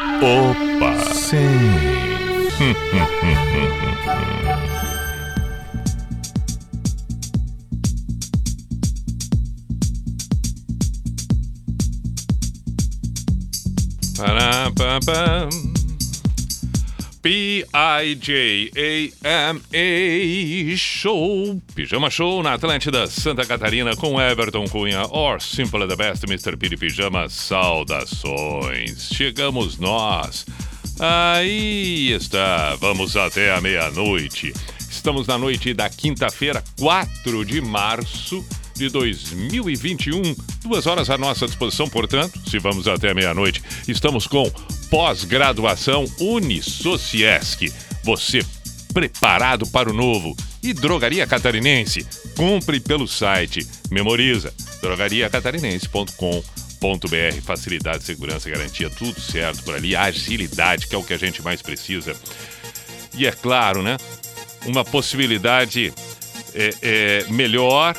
[0.00, 0.70] Opa!
[14.20, 15.50] Ba-da-ba-bam.
[17.22, 17.66] P-I-J-A-M-A
[20.76, 26.56] Show, Pijama Show na Atlântida, Santa Catarina com Everton Cunha, or Simple the Best, Mr.
[26.56, 29.10] Piri Pijama, saudações.
[29.12, 30.46] Chegamos nós.
[30.98, 34.54] Aí está, vamos até a meia-noite.
[34.78, 38.44] Estamos na noite da quinta-feira, 4 de março
[38.80, 40.34] de 2021.
[40.62, 44.50] Duas horas à nossa disposição, portanto, se vamos até meia-noite, estamos com
[44.88, 47.70] pós-graduação Unisociesc.
[48.02, 48.40] Você
[48.94, 50.34] preparado para o novo.
[50.62, 52.06] E Drogaria Catarinense.
[52.34, 53.68] Compre pelo site.
[53.90, 54.50] Memoriza.
[54.80, 57.42] drogariacatarinense.com.br.
[57.42, 59.94] Facilidade, segurança, garantia, tudo certo por ali.
[59.94, 62.16] Agilidade, que é o que a gente mais precisa.
[63.14, 63.98] E é claro, né?
[64.64, 65.92] Uma possibilidade
[66.54, 67.94] é, é, melhor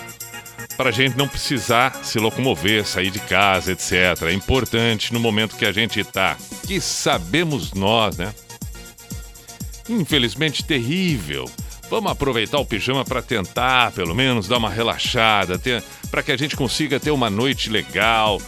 [0.81, 4.23] para a gente não precisar se locomover, sair de casa, etc.
[4.23, 8.33] É importante no momento que a gente está, que sabemos nós, né?
[9.87, 11.47] Infelizmente terrível.
[11.87, 15.61] Vamos aproveitar o pijama para tentar, pelo menos, dar uma relaxada,
[16.09, 18.41] para que a gente consiga ter uma noite legal.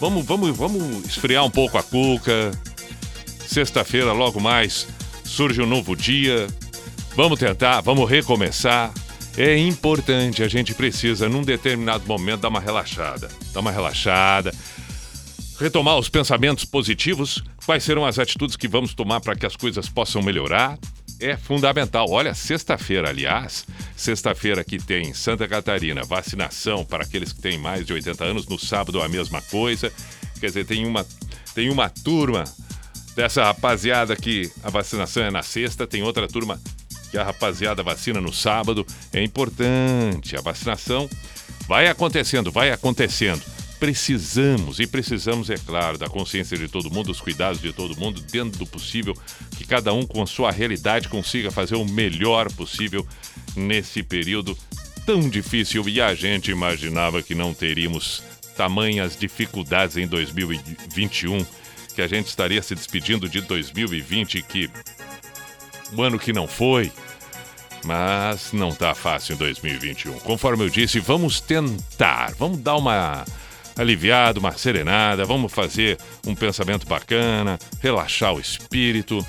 [0.00, 2.50] Vamos, vamos, vamos esfriar um pouco a cuca.
[3.46, 4.88] Sexta-feira, logo mais,
[5.22, 6.48] surge um novo dia.
[7.14, 8.92] Vamos tentar, vamos recomeçar.
[9.36, 13.28] É importante, a gente precisa, num determinado momento, dar uma relaxada.
[13.52, 14.50] Dar uma relaxada,
[15.60, 17.44] retomar os pensamentos positivos.
[17.66, 20.78] Quais serão as atitudes que vamos tomar para que as coisas possam melhorar?
[21.20, 22.06] É fundamental.
[22.10, 27.92] Olha, sexta-feira, aliás, sexta-feira que tem Santa Catarina, vacinação para aqueles que têm mais de
[27.92, 28.46] 80 anos.
[28.46, 29.92] No sábado, a mesma coisa.
[30.40, 31.06] Quer dizer, tem uma,
[31.54, 32.44] tem uma turma
[33.14, 36.60] dessa rapaziada que a vacinação é na sexta, tem outra turma
[37.16, 38.86] que a rapaziada vacina no sábado.
[39.10, 40.36] É importante.
[40.36, 41.08] A vacinação
[41.66, 43.42] vai acontecendo, vai acontecendo.
[43.80, 48.20] Precisamos, e precisamos, é claro, da consciência de todo mundo, dos cuidados de todo mundo,
[48.20, 49.14] dentro do possível,
[49.56, 53.06] que cada um com a sua realidade consiga fazer o melhor possível
[53.54, 54.56] nesse período
[55.04, 55.86] tão difícil.
[55.88, 58.22] E a gente imaginava que não teríamos
[58.56, 61.44] tamanhas dificuldades em 2021,
[61.94, 64.70] que a gente estaria se despedindo de 2020, que
[65.94, 66.90] o ano que não foi,
[67.86, 70.18] mas não tá fácil em 2021.
[70.20, 73.24] Conforme eu disse, vamos tentar, vamos dar uma
[73.76, 75.96] aliviada, uma serenada, vamos fazer
[76.26, 79.24] um pensamento bacana, relaxar o espírito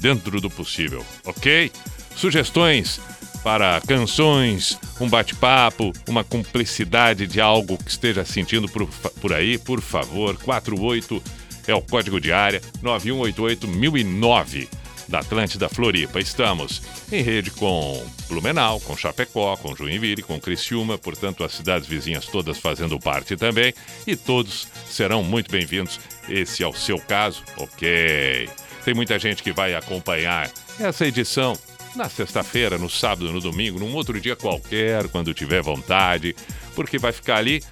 [0.00, 1.72] dentro do possível, ok?
[2.14, 3.00] Sugestões
[3.42, 8.86] para canções, um bate-papo, uma cumplicidade de algo que esteja sentindo por,
[9.20, 11.22] por aí, por favor, 48
[11.66, 14.68] é o código de área 9188 1009
[15.08, 16.20] da Atlântida Floripa.
[16.20, 22.26] Estamos em rede com Blumenau, com Chapecó, com Joinville, com Criciúma, portanto, as cidades vizinhas
[22.26, 23.74] todas fazendo parte também,
[24.06, 26.00] e todos serão muito bem-vindos.
[26.28, 27.42] Esse é o seu caso?
[27.56, 28.48] Ok.
[28.84, 31.58] Tem muita gente que vai acompanhar essa edição
[31.96, 36.34] na sexta-feira, no sábado, no domingo, num outro dia qualquer, quando tiver vontade,
[36.74, 37.62] porque vai ficar ali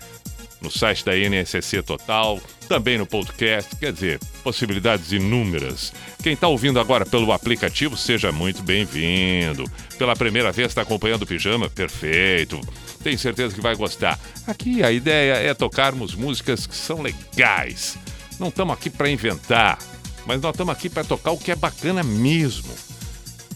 [0.62, 5.92] no site da NSC Total, também no podcast, quer dizer, possibilidades inúmeras.
[6.22, 9.64] Quem está ouvindo agora pelo aplicativo, seja muito bem-vindo.
[9.98, 11.68] Pela primeira vez está acompanhando o Pijama?
[11.68, 12.60] Perfeito.
[13.02, 14.18] Tenho certeza que vai gostar.
[14.46, 17.98] Aqui a ideia é tocarmos músicas que são legais.
[18.38, 19.78] Não estamos aqui para inventar,
[20.24, 22.72] mas nós estamos aqui para tocar o que é bacana mesmo.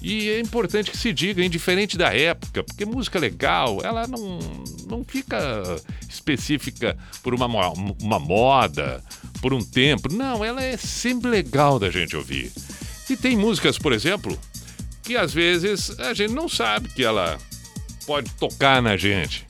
[0.08, 4.38] E é importante que se diga, indiferente da época, porque música legal, ela não,
[4.88, 5.36] não fica
[6.08, 7.46] específica por uma,
[8.00, 9.02] uma moda,
[9.42, 10.14] por um tempo.
[10.14, 12.52] Não, ela é sempre legal da gente ouvir.
[13.10, 14.38] E tem músicas, por exemplo,
[15.02, 17.36] que às vezes a gente não sabe que ela
[18.06, 19.44] pode tocar na gente.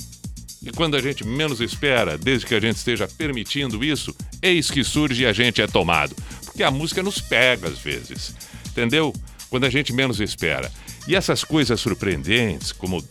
[0.63, 4.83] E quando a gente menos espera, desde que a gente esteja permitindo isso, eis que
[4.83, 6.17] surge e a gente é tomado.
[6.47, 8.35] Porque a música nos pega às vezes.
[8.71, 9.13] Entendeu?
[9.49, 10.71] Quando a gente menos espera.
[11.07, 13.05] E essas coisas surpreendentes, como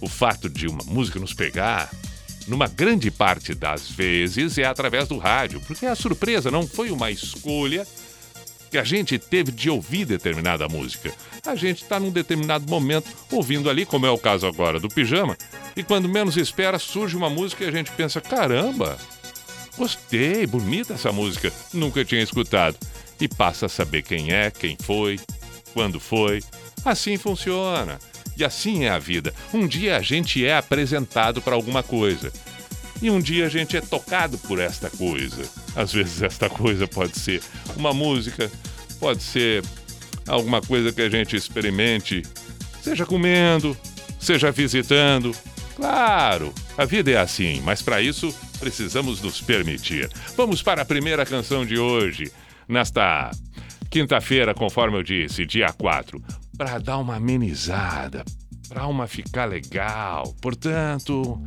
[0.00, 1.90] o fato de uma música nos pegar,
[2.46, 7.10] numa grande parte das vezes é através do rádio, porque a surpresa não foi uma
[7.10, 7.86] escolha
[8.70, 11.12] que a gente teve de ouvir determinada música.
[11.46, 15.36] A gente está num determinado momento ouvindo ali, como é o caso agora do Pijama,
[15.76, 18.96] e quando menos espera surge uma música e a gente pensa: caramba,
[19.76, 22.78] gostei, bonita essa música, nunca tinha escutado.
[23.20, 25.20] E passa a saber quem é, quem foi,
[25.72, 26.42] quando foi.
[26.84, 27.98] Assim funciona.
[28.36, 29.34] E assim é a vida.
[29.52, 32.32] Um dia a gente é apresentado para alguma coisa.
[33.00, 35.42] E um dia a gente é tocado por esta coisa.
[35.74, 37.42] Às vezes esta coisa pode ser
[37.76, 38.50] uma música,
[39.00, 39.62] pode ser
[40.26, 42.22] alguma coisa que a gente experimente,
[42.80, 43.76] seja comendo,
[44.20, 45.34] seja visitando.
[45.74, 50.08] Claro, a vida é assim, mas para isso precisamos nos permitir.
[50.36, 52.30] Vamos para a primeira canção de hoje,
[52.68, 53.32] nesta
[53.92, 56.18] quinta-feira, conforme eu disse, dia 4,
[56.56, 58.24] para dar uma amenizada,
[58.68, 60.34] para uma ficar legal.
[60.40, 61.38] Portanto,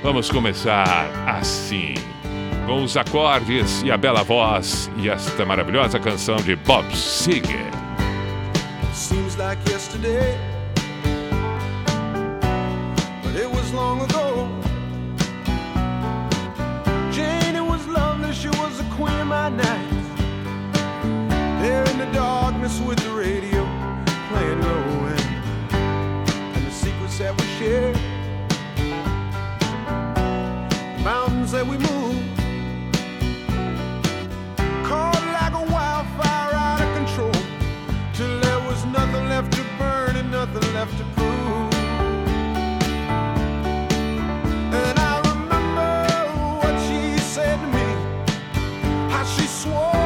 [0.00, 1.94] Vamos começar assim,
[2.64, 7.66] com os acordes e a bela voz e esta maravilhosa canção de Bob Seger.
[8.94, 10.36] Seems like yesterday,
[13.24, 14.48] but it was long ago.
[17.10, 19.97] Jane, was lovely, she was a queen of my nights.
[21.60, 23.64] There in the darkness with the radio
[24.28, 25.06] playing low
[25.72, 27.98] and the secrets that we shared.
[31.14, 32.16] mountains that we move.
[34.88, 37.42] Caught like a wildfire out of control.
[38.12, 41.72] Till there was nothing left to burn and nothing left to prove.
[44.82, 45.92] And I remember
[46.60, 47.00] what she
[47.34, 47.88] said to me.
[49.12, 49.97] How she swore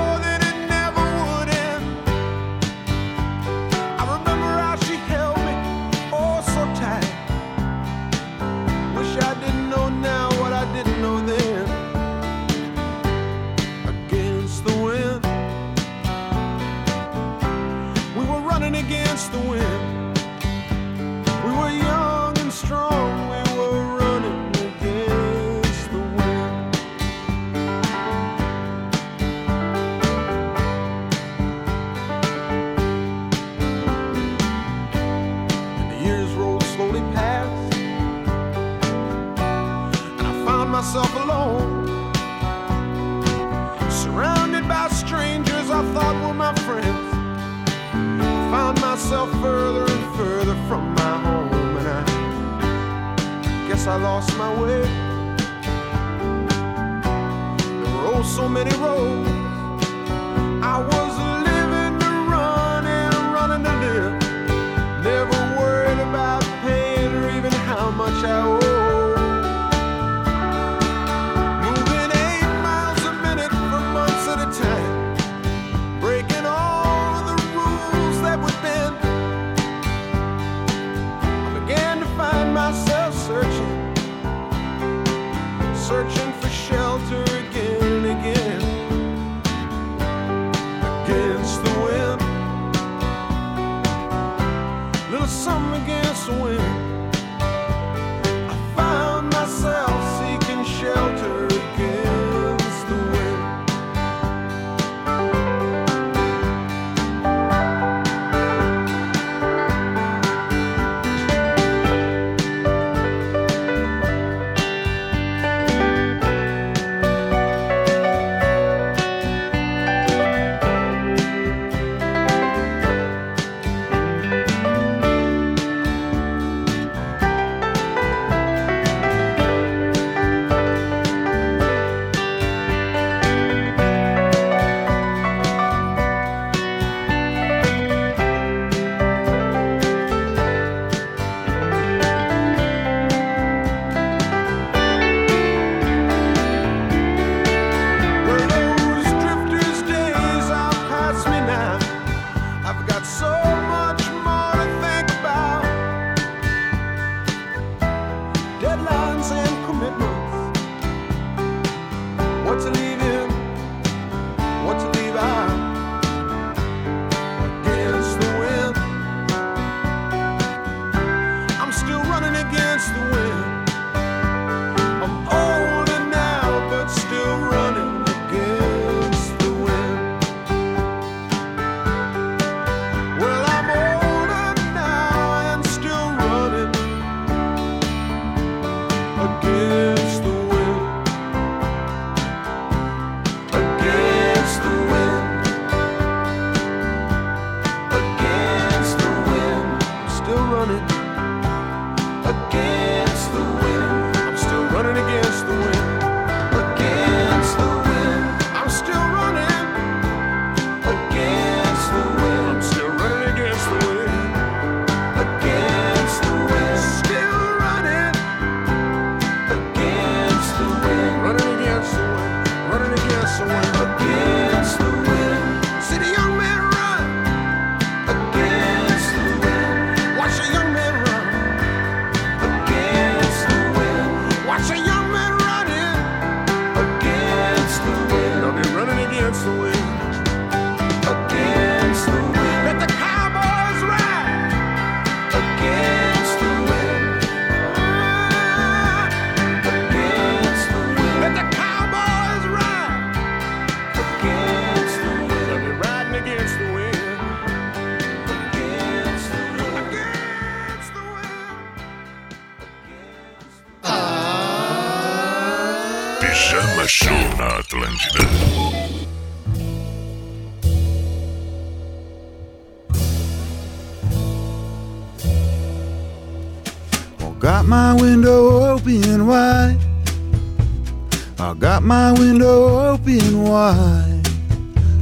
[282.22, 284.26] window open wide.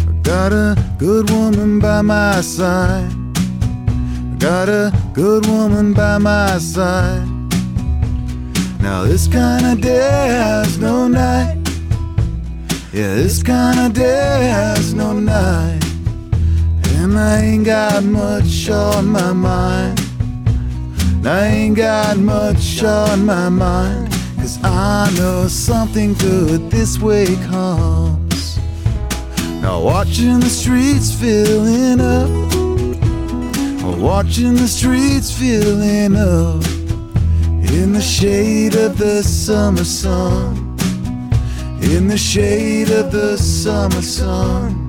[0.08, 3.12] I got a good woman by my side.
[4.32, 7.28] I got a good woman by my side.
[8.80, 11.58] Now this kind of day has no night.
[12.92, 15.84] Yeah, this kind of day has no night.
[16.96, 20.00] And I ain't got much on my mind.
[21.26, 23.99] I ain't got much on my mind.
[24.40, 28.58] Cause I know something good this way comes.
[29.60, 32.30] Now, watching the streets filling up.
[34.00, 36.64] Watching the streets filling up.
[37.70, 40.56] In the shade of the summer sun.
[41.82, 44.88] In the shade of the summer sun.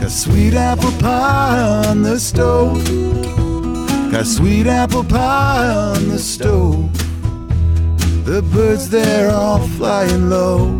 [0.00, 2.84] Got sweet apple pie on the stove.
[4.10, 6.97] Got sweet apple pie on the stove.
[8.28, 10.78] The birds there all flying low.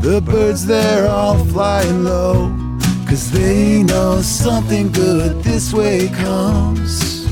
[0.00, 2.52] The birds there all flying low.
[3.06, 7.26] Cause they know something good this way comes.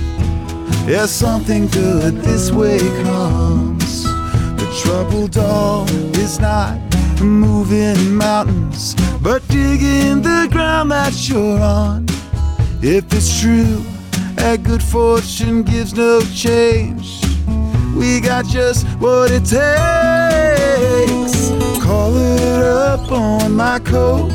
[0.86, 4.04] Yeah, something good this way comes.
[4.04, 6.78] The troubled dog is not
[7.20, 12.06] moving mountains, but digging the ground that you're on.
[12.80, 13.82] If it's true,
[14.36, 17.22] that good fortune gives no change.
[17.94, 19.62] We got just what it takes.
[21.82, 24.30] Call it up on my coat.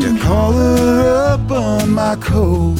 [0.00, 2.78] Yeah, call it up on my coat.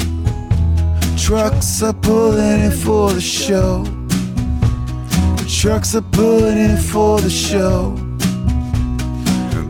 [1.17, 3.85] Trucks are pulling in for the show.
[5.49, 7.97] Trucks are pulling in for the show.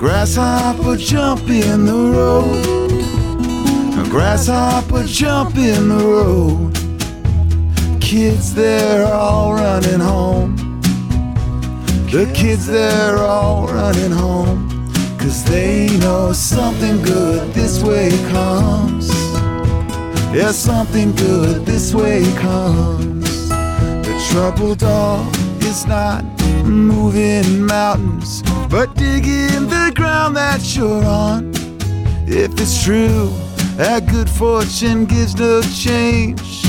[0.03, 2.91] Grasshopper jump in the road.
[4.05, 6.82] A grasshopper jump in the road.
[8.13, 10.55] Kids, they're all running home.
[12.11, 14.69] The kids, they're all running home.
[15.19, 19.09] Cause they know something good this way comes.
[20.31, 23.49] Yeah, something good this way comes.
[23.49, 26.23] The troubled dog is not
[26.67, 31.51] moving mountains, but digging the ground that you're on.
[32.27, 33.33] If it's true,
[33.79, 36.62] that good fortune gives no change.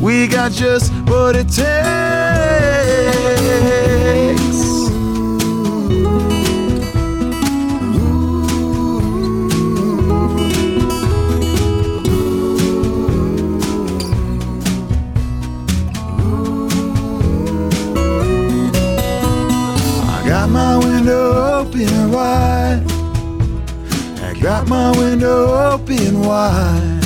[0.00, 1.68] We got just what it takes.
[20.06, 22.84] I got my window open wide.
[24.22, 27.04] I got my window open wide.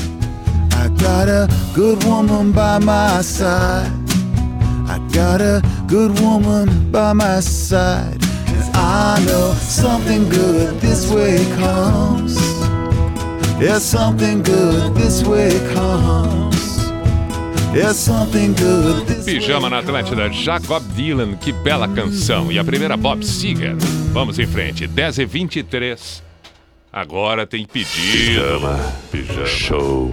[0.73, 3.91] I got a good woman by my side.
[4.89, 8.19] I got a good woman by my side.
[8.47, 12.37] And I know something good this way comes.
[13.61, 16.53] Yeah, something good this way comes.
[17.75, 22.53] Yeah, something good this Pijama na Atlântida, Jacob Dylan, que bela canção.
[22.53, 23.77] E a primeira, Bob Seger.
[24.13, 26.23] Vamos em frente, 10 e 23
[26.93, 27.89] Agora tem pedido.
[27.97, 28.79] Pijama,
[29.11, 29.47] pijama.
[29.47, 30.13] Show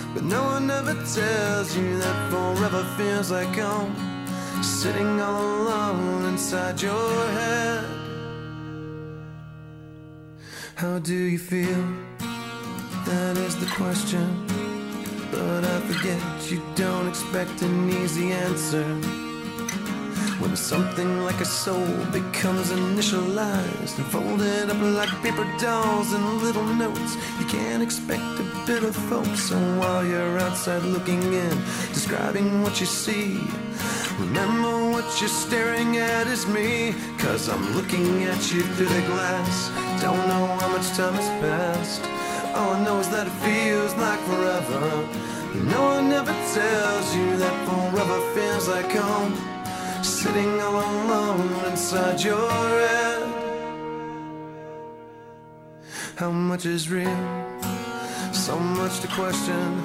[0.13, 3.95] But no one ever tells you that forever feels like home.
[4.61, 7.85] Sitting all alone inside your head.
[10.75, 11.83] How do you feel?
[13.05, 14.45] That is the question.
[15.31, 19.30] But I forget you don't expect an easy answer.
[20.41, 26.65] When something like a soul becomes initialized and folded up like paper dolls and little
[26.65, 29.35] notes, you can't expect a bit of hope.
[29.35, 31.55] So while you're outside looking in,
[31.93, 33.39] describing what you see,
[34.17, 36.95] remember what you're staring at is me.
[37.19, 39.69] Cause I'm looking at you through the glass.
[40.01, 42.01] Don't know how much time has passed.
[42.55, 45.07] All I know is that it feels like forever.
[45.69, 49.50] No one ever tells you that forever feels like home
[50.03, 53.23] sitting all alone inside your head.
[56.15, 57.17] How much is real?
[58.33, 59.83] So much to question.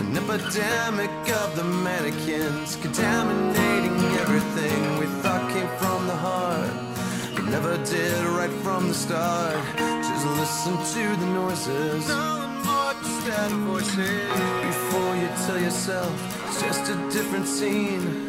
[0.00, 1.10] An epidemic
[1.42, 6.70] of the mannequins contaminating everything we thought came from the heart.
[7.34, 9.56] But never did right from the start.
[9.78, 12.06] Just listen to the noises.
[14.72, 16.12] Before you tell yourself
[16.48, 18.28] it's just a different scene.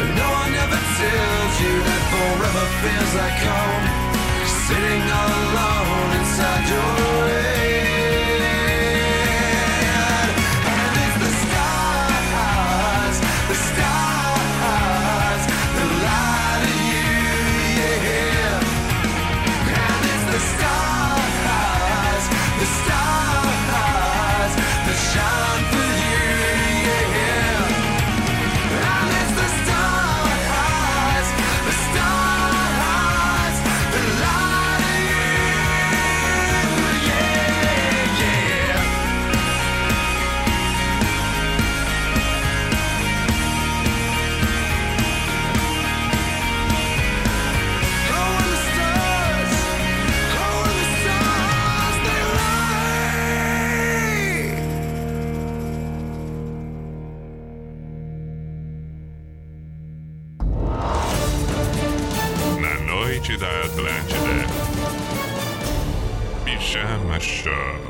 [0.00, 3.86] No one ever tells you that forever feels like home.
[4.66, 7.59] Sitting all alone inside your head.
[63.20, 64.46] Noite da Atlântida.
[66.42, 67.89] Pijama Show.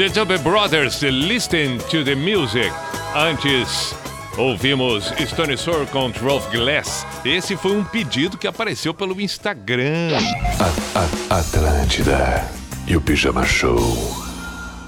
[0.00, 2.72] The Jobe Brothers, Listen to the Music.
[3.14, 3.94] Antes,
[4.38, 7.06] ouvimos Stone Sour com Rolf Glass.
[7.22, 10.16] Esse foi um pedido que apareceu pelo Instagram.
[10.58, 12.50] A, a, Atlântida
[12.86, 13.78] e o Pijama Show.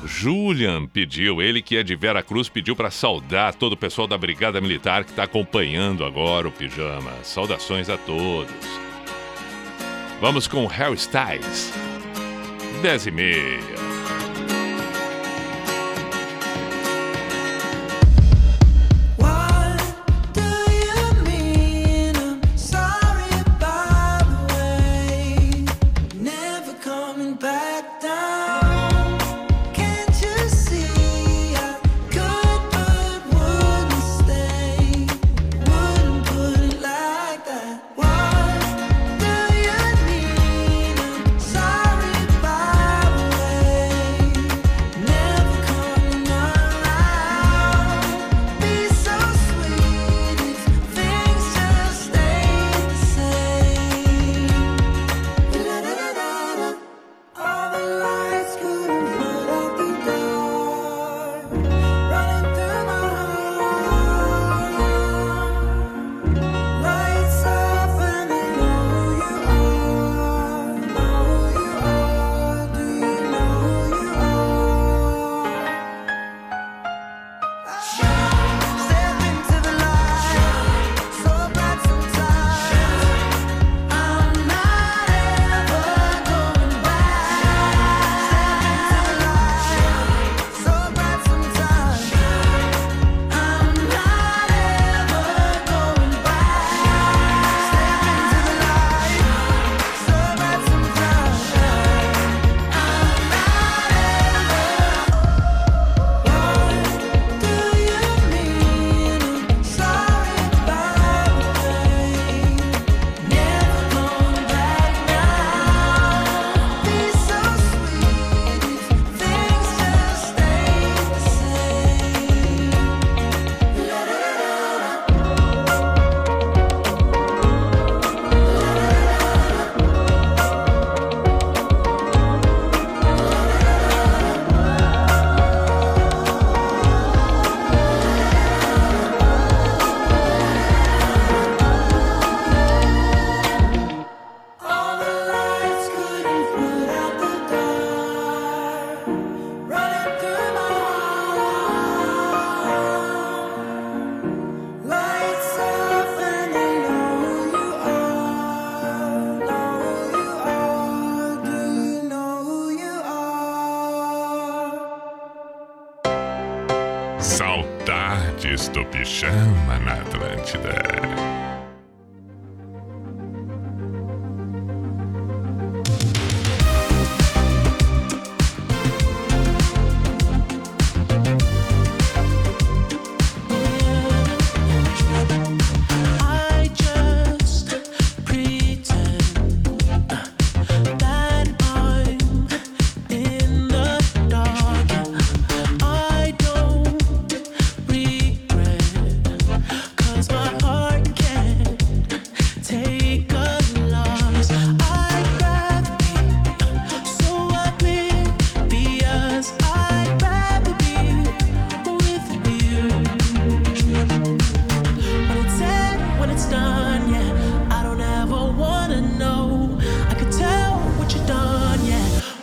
[0.06, 4.16] Julian pediu, ele que é de Vera Cruz, pediu para saudar todo o pessoal da
[4.16, 7.12] Brigada Militar que está acompanhando agora o Pijama.
[7.22, 8.50] Saudações a todos.
[10.22, 11.70] Vamos com Harry Styles.
[12.80, 13.91] 10 e meia.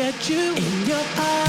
[0.00, 1.47] At you in your eyes.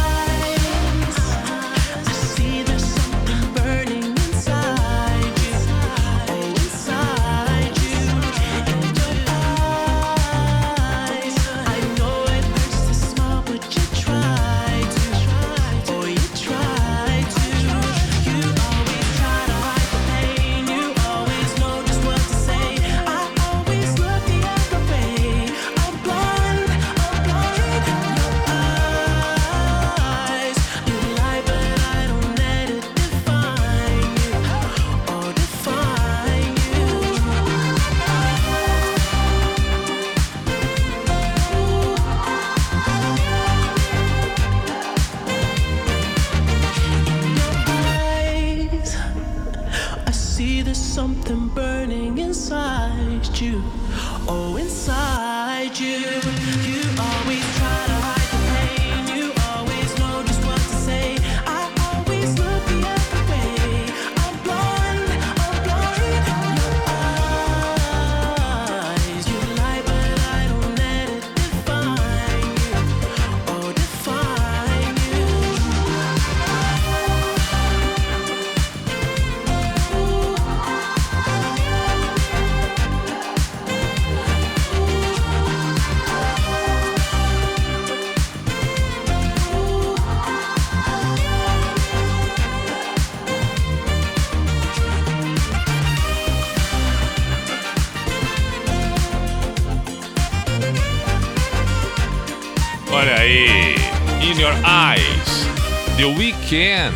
[106.50, 106.96] Weekend,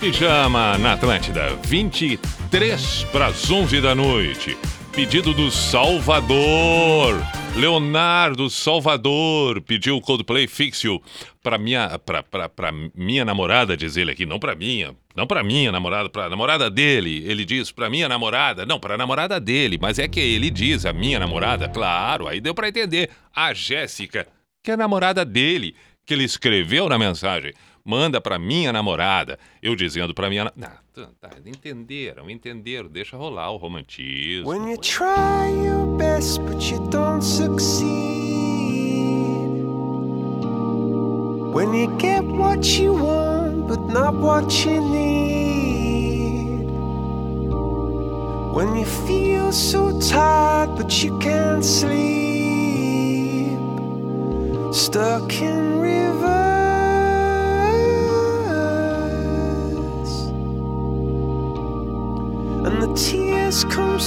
[0.00, 4.56] pijama na Atlântida, 23 para as 11 da noite.
[4.90, 7.22] Pedido do Salvador,
[7.56, 10.82] Leonardo Salvador pediu o Coldplay Fix
[11.42, 15.70] para minha, pra, pra minha namorada, diz ele aqui, não para minha, não para minha
[15.70, 17.22] namorada, para namorada dele.
[17.26, 20.94] Ele diz para minha namorada, não, para namorada dele, mas é que ele diz a
[20.94, 23.10] minha namorada, claro, aí deu para entender.
[23.34, 24.26] A Jéssica
[24.66, 27.52] que é a namorada dele, que ele escreveu na mensagem.
[27.86, 29.38] Manda pra minha namorada.
[29.62, 30.52] Eu dizendo pra minha.
[30.56, 32.88] Não, tá, tá, entenderam, entenderam.
[32.88, 34.50] Deixa rolar o romantismo.
[34.50, 37.86] When you try your best but you don't succeed.
[41.54, 46.66] When you get what you want but not what you need.
[48.52, 51.96] When you feel so tired but you can't sleep.
[54.72, 56.05] Stuck in reverse.
[63.56, 63.98] Tears come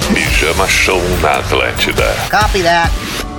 [0.00, 2.14] Pijama Show na Atlântida.
[2.30, 3.31] Copy that.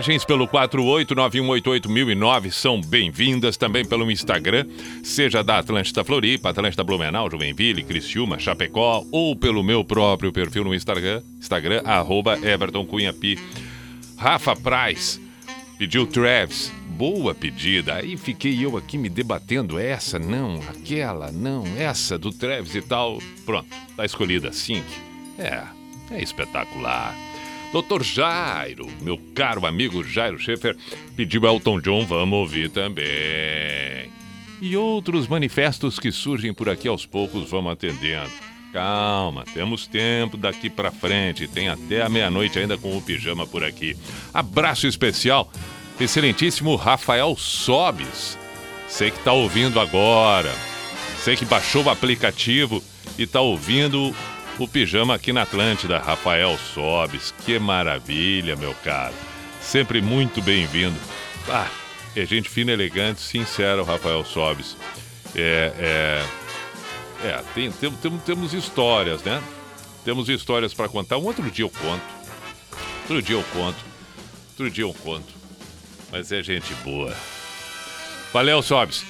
[0.00, 4.66] Mensagens pelo 489188009 são bem-vindas também pelo Instagram,
[5.04, 10.74] seja da Atlântida Floripa, Atlântida Blumenau, Joinville, Criciúma, Chapecó ou pelo meu próprio perfil no
[10.74, 13.38] Instagram, Instagram arroba Everton Cunha Pi.
[14.16, 15.20] Rafa Praz
[15.78, 17.96] pediu Travis, boa pedida.
[17.96, 23.18] Aí fiquei eu aqui me debatendo essa, não, aquela, não, essa do Travis e tal.
[23.44, 24.86] Pronto, tá escolhida, Sync.
[25.38, 25.62] É,
[26.10, 27.14] é espetacular.
[27.72, 30.76] Doutor Jairo, meu caro amigo Jairo Schaefer,
[31.14, 34.10] pediu Elton John, vamos ouvir também.
[34.60, 38.30] E outros manifestos que surgem por aqui aos poucos vamos atendendo.
[38.72, 43.64] Calma, temos tempo daqui pra frente, tem até a meia-noite ainda com o pijama por
[43.64, 43.96] aqui.
[44.34, 45.50] Abraço especial,
[46.00, 48.36] excelentíssimo Rafael Sobes.
[48.88, 50.52] Sei que tá ouvindo agora,
[51.18, 52.82] sei que baixou o aplicativo
[53.16, 54.14] e tá ouvindo
[54.64, 57.32] o pijama aqui na Atlântida, Rafael Sobes.
[57.44, 59.14] Que maravilha, meu caro.
[59.60, 60.96] Sempre muito bem-vindo.
[61.48, 61.68] Ah,
[62.14, 64.76] é gente fina, elegante, sincero, Rafael Sobes.
[65.34, 69.42] É, é, é tem, tem, tem, temos histórias, né?
[70.04, 71.16] Temos histórias para contar.
[71.16, 72.02] Um outro dia eu conto.
[73.02, 73.78] Outro dia eu conto.
[74.50, 75.32] Outro dia eu conto.
[76.12, 77.14] Mas é gente boa.
[78.32, 79.04] Valeu, Sobes.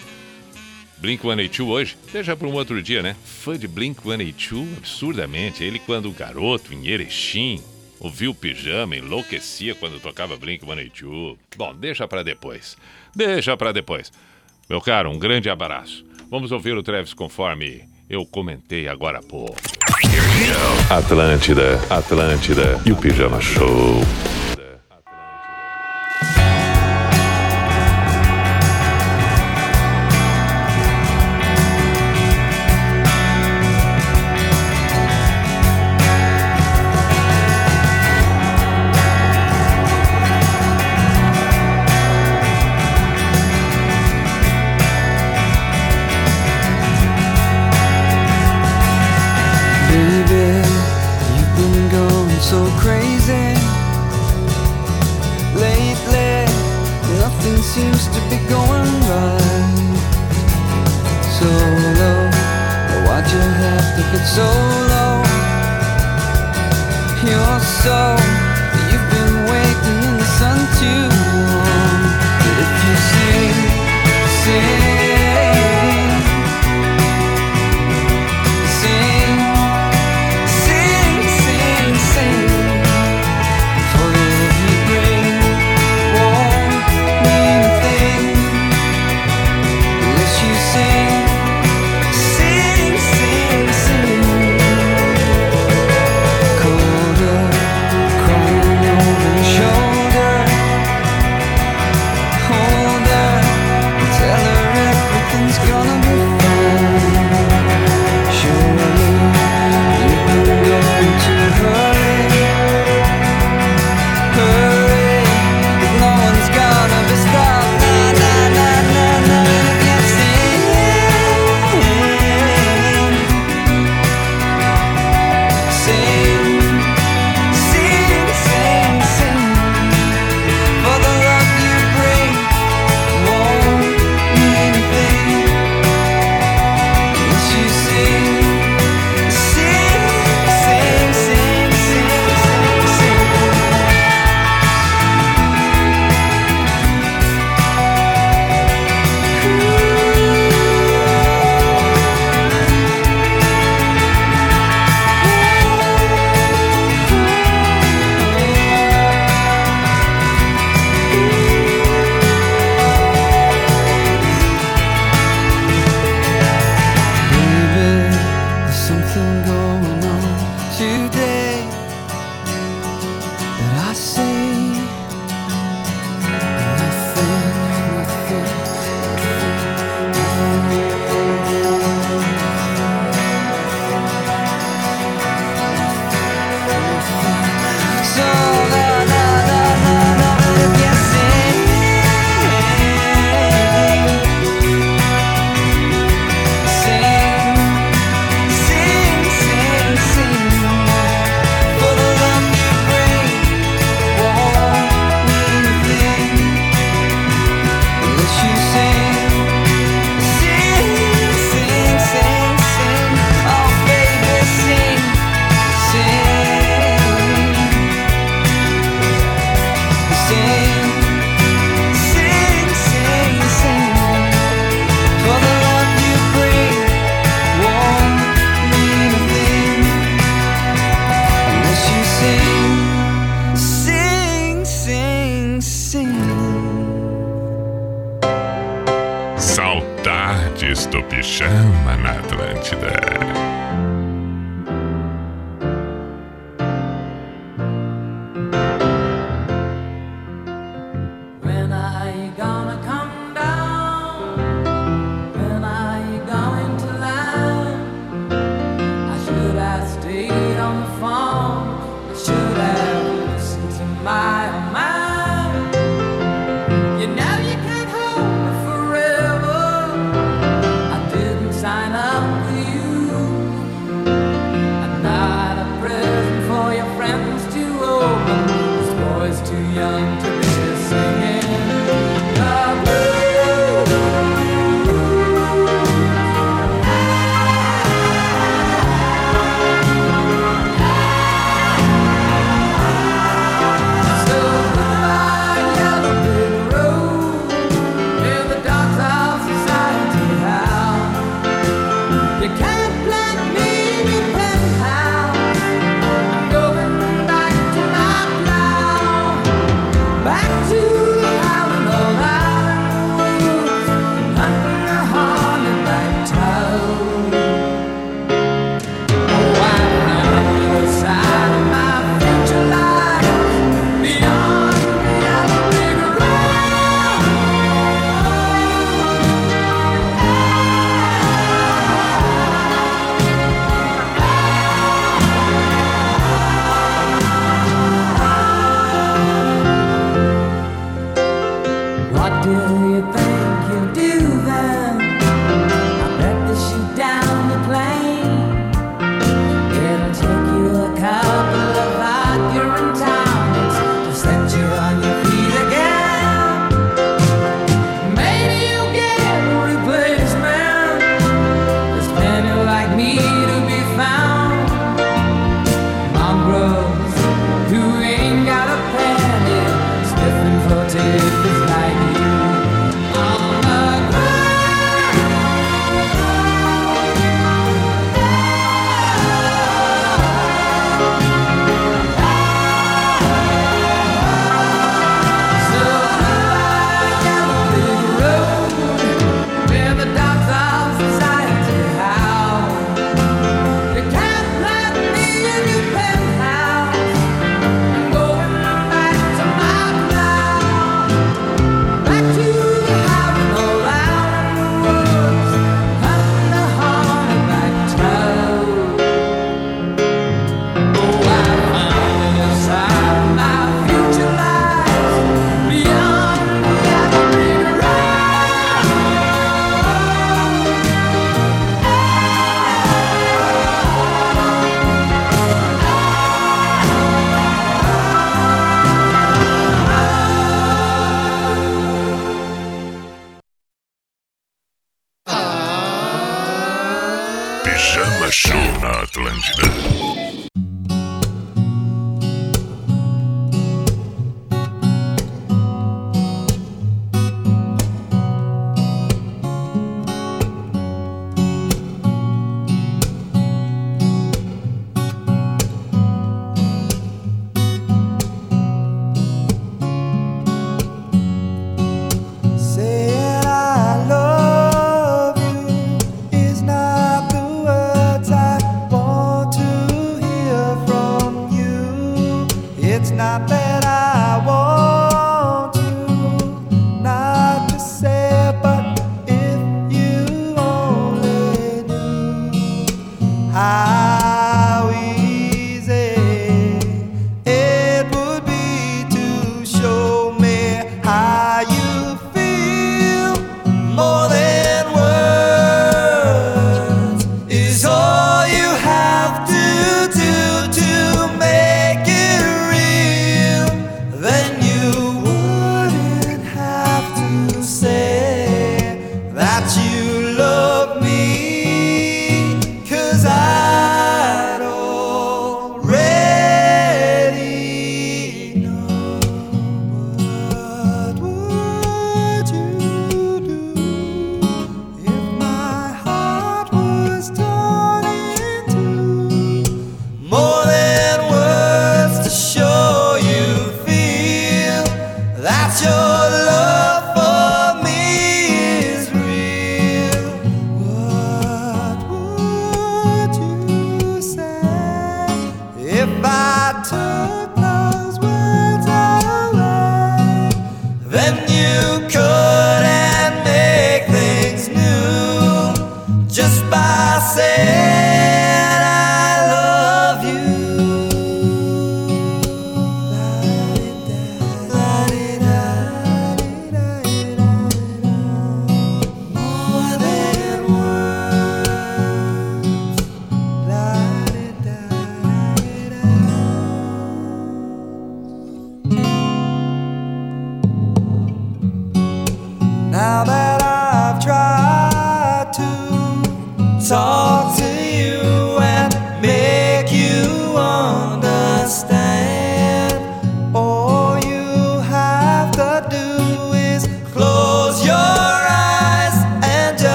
[1.01, 3.17] Blink 182 hoje, deixa para um outro dia, né?
[3.25, 5.65] Fã de Blink 182 absurdamente.
[5.65, 7.63] Ele, quando garoto, em Erechim,
[7.99, 11.39] ouviu o pijama, enlouquecia quando tocava Blink 182.
[11.57, 12.77] Bom, deixa para depois.
[13.17, 14.13] Deixa para depois.
[14.69, 16.05] Meu caro, um grande abraço.
[16.31, 19.57] Vamos ouvir o Travis conforme eu comentei agora há pouco.
[20.91, 24.01] Atlântida, Atlântida e o Pijama Show.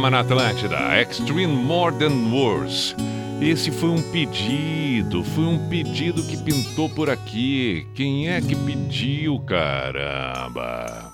[0.00, 2.96] Pijama na Atlântida, Extreme More Than Words.
[3.38, 7.86] Esse foi um pedido, foi um pedido que pintou por aqui.
[7.94, 11.12] Quem é que pediu, caramba?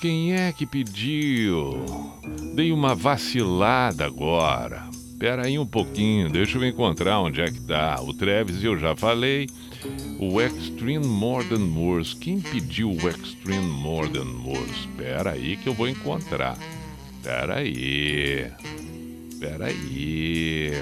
[0.00, 1.84] Quem é que pediu?
[2.54, 4.84] Dei uma vacilada agora.
[5.18, 8.00] Pera aí um pouquinho, deixa eu encontrar onde é que tá.
[8.00, 9.48] O Travis eu já falei.
[10.20, 12.14] O Extreme More Than Words.
[12.14, 14.88] Quem pediu o Extreme More Than Words?
[14.96, 16.56] Pera aí que eu vou encontrar.
[17.38, 18.50] Pera aí.
[19.38, 20.72] Pera aí.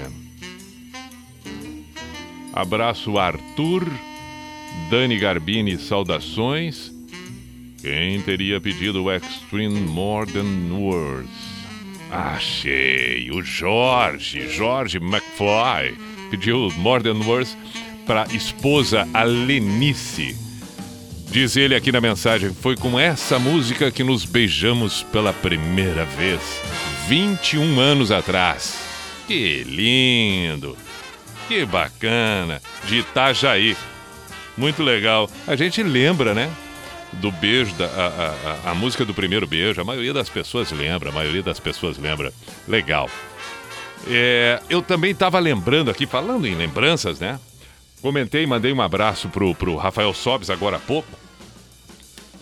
[2.51, 3.85] Abraço Arthur.
[4.89, 6.91] Dani Garbini, saudações.
[7.79, 11.29] Quem teria pedido o Extreme More Than Words?
[12.09, 13.29] Achei!
[13.29, 15.95] O Jorge, Jorge McFly,
[16.31, 17.55] pediu More Than Words
[18.07, 20.46] para esposa a Lenice.
[21.29, 26.39] Diz ele aqui na mensagem: foi com essa música que nos beijamos pela primeira vez,
[27.07, 28.77] 21 anos atrás.
[29.27, 30.77] Que lindo!
[31.47, 32.61] Que bacana!
[32.87, 33.75] De Itajaí.
[34.57, 35.29] Muito legal.
[35.45, 36.49] A gente lembra, né?
[37.13, 39.79] Do beijo, da, a, a, a música do primeiro beijo.
[39.79, 42.33] A maioria das pessoas lembra, a maioria das pessoas lembra.
[42.67, 43.09] Legal.
[44.07, 47.39] É, eu também estava lembrando aqui, falando em lembranças, né?
[48.01, 51.09] Comentei, mandei um abraço pro, pro Rafael Sobes agora há pouco.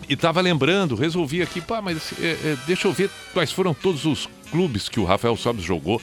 [0.07, 4.05] E tava lembrando, resolvi aqui, pá, mas é, é, deixa eu ver quais foram todos
[4.05, 6.01] os clubes que o Rafael Sobes jogou.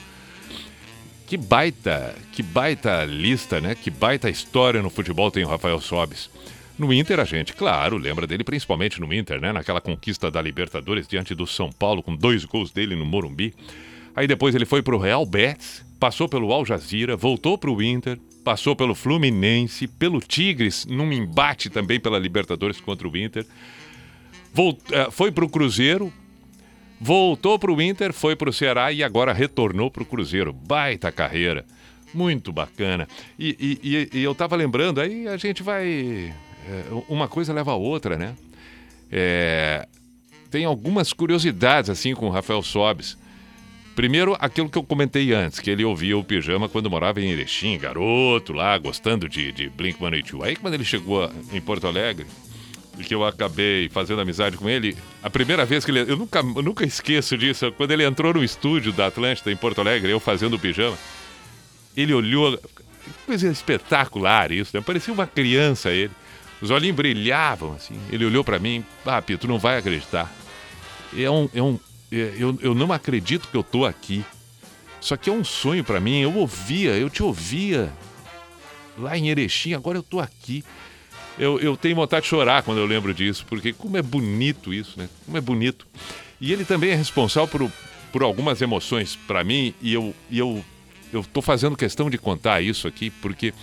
[1.27, 3.75] Que baita, que baita lista, né?
[3.75, 6.29] Que baita história no futebol tem o Rafael Sobes.
[6.79, 9.53] No Inter, a gente, claro, lembra dele principalmente no Inter, né?
[9.53, 13.55] Naquela conquista da Libertadores diante do São Paulo, com dois gols dele no Morumbi.
[14.17, 18.75] Aí depois ele foi pro Real Betis, passou pelo Al Jazeera, voltou pro Inter, passou
[18.77, 23.47] pelo Fluminense, pelo Tigres, num embate também pela Libertadores contra o Inter.
[24.91, 26.13] Eh, foi pro Cruzeiro,
[27.01, 30.53] voltou pro Inter, foi pro Ceará e agora retornou pro Cruzeiro.
[30.53, 31.65] Baita carreira.
[32.13, 33.09] Muito bacana.
[33.39, 36.35] E, e- e- eu tava lembrando, aí a gente vai.
[36.69, 38.35] é, uma coisa leva a outra, né?
[39.11, 39.87] É,
[40.51, 43.17] tem algumas curiosidades assim com o Rafael Sobes.
[43.95, 47.79] Primeiro, aquilo que eu comentei antes, que ele ouvia o pijama quando morava em Erechim,
[47.79, 50.43] garoto lá, gostando de, de Blink-182.
[50.43, 52.27] Aí quando ele chegou em Porto Alegre,
[52.99, 56.01] e que eu acabei fazendo amizade com ele, a primeira vez que ele...
[56.01, 59.81] Eu nunca, eu nunca esqueço disso, quando ele entrou no estúdio da Atlântida em Porto
[59.81, 60.97] Alegre, eu fazendo o pijama,
[61.97, 62.59] ele olhou...
[63.27, 64.81] Coisa espetacular isso, né?
[64.81, 66.13] Parecia uma criança ele.
[66.61, 67.99] Os olhinhos brilhavam, assim.
[68.11, 70.33] Ele olhou pra mim, ah, Pio, tu não vai acreditar.
[71.17, 71.79] É um, é um,
[72.13, 74.25] eu, eu não acredito que eu tô aqui.
[75.01, 76.21] Isso aqui é um sonho pra mim.
[76.21, 77.93] Eu ouvia, eu te ouvia
[78.99, 80.63] lá em Erechim, agora eu tô aqui.
[81.39, 84.99] Eu, eu tenho vontade de chorar quando eu lembro disso, porque como é bonito isso,
[84.99, 85.09] né?
[85.25, 85.87] Como é bonito.
[86.41, 87.73] E ele também é responsável por,
[88.13, 90.63] por algumas emoções pra mim, e eu, e eu,
[91.13, 93.55] eu tô fazendo questão de contar isso aqui, porque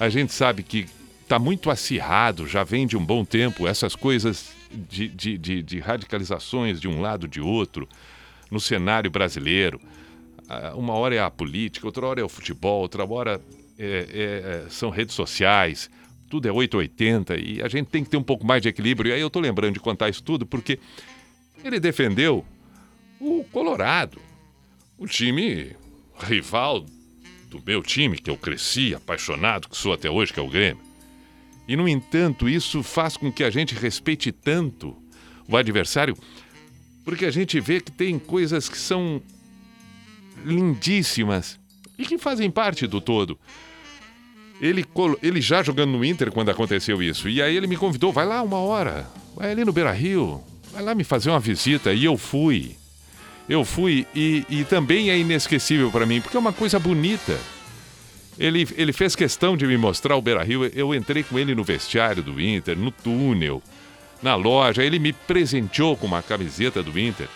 [0.00, 0.86] a gente sabe que
[1.28, 5.78] tá muito acirrado, já vem de um bom tempo, essas coisas de, de, de, de
[5.80, 7.88] radicalizações de um lado de outro
[8.50, 9.80] no cenário brasileiro.
[10.48, 13.40] Ah, Uma hora é a política, outra hora é o futebol, outra hora
[13.78, 15.90] é- é- é- são redes sociais,
[16.28, 19.10] tudo é 880 e a gente tem que ter um pouco mais de equilíbrio.
[19.10, 20.78] E aí eu tô lembrando de contar isso tudo porque
[21.62, 22.44] ele defendeu
[23.20, 24.20] o Colorado,
[24.98, 25.74] o time
[26.18, 26.84] rival
[27.48, 30.82] do meu time, que eu cresci, apaixonado, que sou até hoje, que é o Grêmio.
[31.66, 34.96] E, no entanto, isso faz com que a gente respeite tanto
[35.48, 36.16] o adversário,
[37.04, 39.20] porque a gente vê que tem coisas que são
[40.44, 41.58] lindíssimas
[41.98, 43.38] e que fazem parte do todo.
[44.60, 44.84] Ele,
[45.22, 47.28] ele já jogando no Inter quando aconteceu isso.
[47.28, 50.42] E aí ele me convidou, vai lá uma hora, vai ali no Beira Rio,
[50.72, 51.92] vai lá me fazer uma visita.
[51.92, 52.76] E eu fui.
[53.48, 57.38] Eu fui e, e também é inesquecível para mim, porque é uma coisa bonita.
[58.38, 60.64] Ele, ele fez questão de me mostrar o Beira Rio.
[60.66, 63.62] Eu entrei com ele no vestiário do Inter, no túnel,
[64.22, 64.82] na loja.
[64.82, 67.28] Ele me presenteou com uma camiseta do Inter.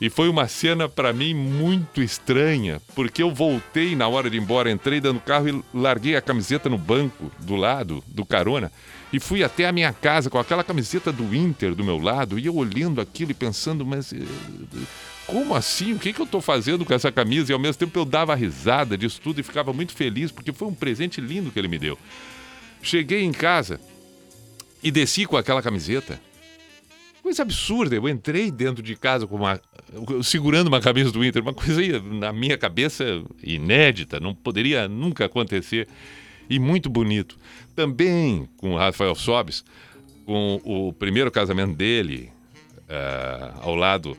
[0.00, 4.40] E foi uma cena para mim muito estranha, porque eu voltei na hora de ir
[4.40, 8.70] embora, entrei dentro do carro e larguei a camiseta no banco do lado do carona
[9.12, 12.46] e fui até a minha casa com aquela camiseta do Inter do meu lado e
[12.46, 14.18] eu olhando aquilo e pensando, mas eh,
[15.28, 15.92] como assim?
[15.92, 17.52] O que, que eu tô fazendo com essa camisa?
[17.52, 20.66] E ao mesmo tempo eu dava risada disso tudo e ficava muito feliz porque foi
[20.66, 21.98] um presente lindo que ele me deu.
[22.82, 23.78] Cheguei em casa
[24.82, 26.18] e desci com aquela camiseta.
[27.22, 29.60] Coisa absurda, eu entrei dentro de casa com uma,
[30.22, 33.04] segurando uma camisa do Inter, uma coisa na minha cabeça
[33.42, 35.86] inédita, não poderia nunca acontecer
[36.48, 37.36] e muito bonito.
[37.76, 39.62] Também com o Rafael Sobes,
[40.24, 42.32] com o primeiro casamento dele,
[42.88, 44.16] ah, ao lado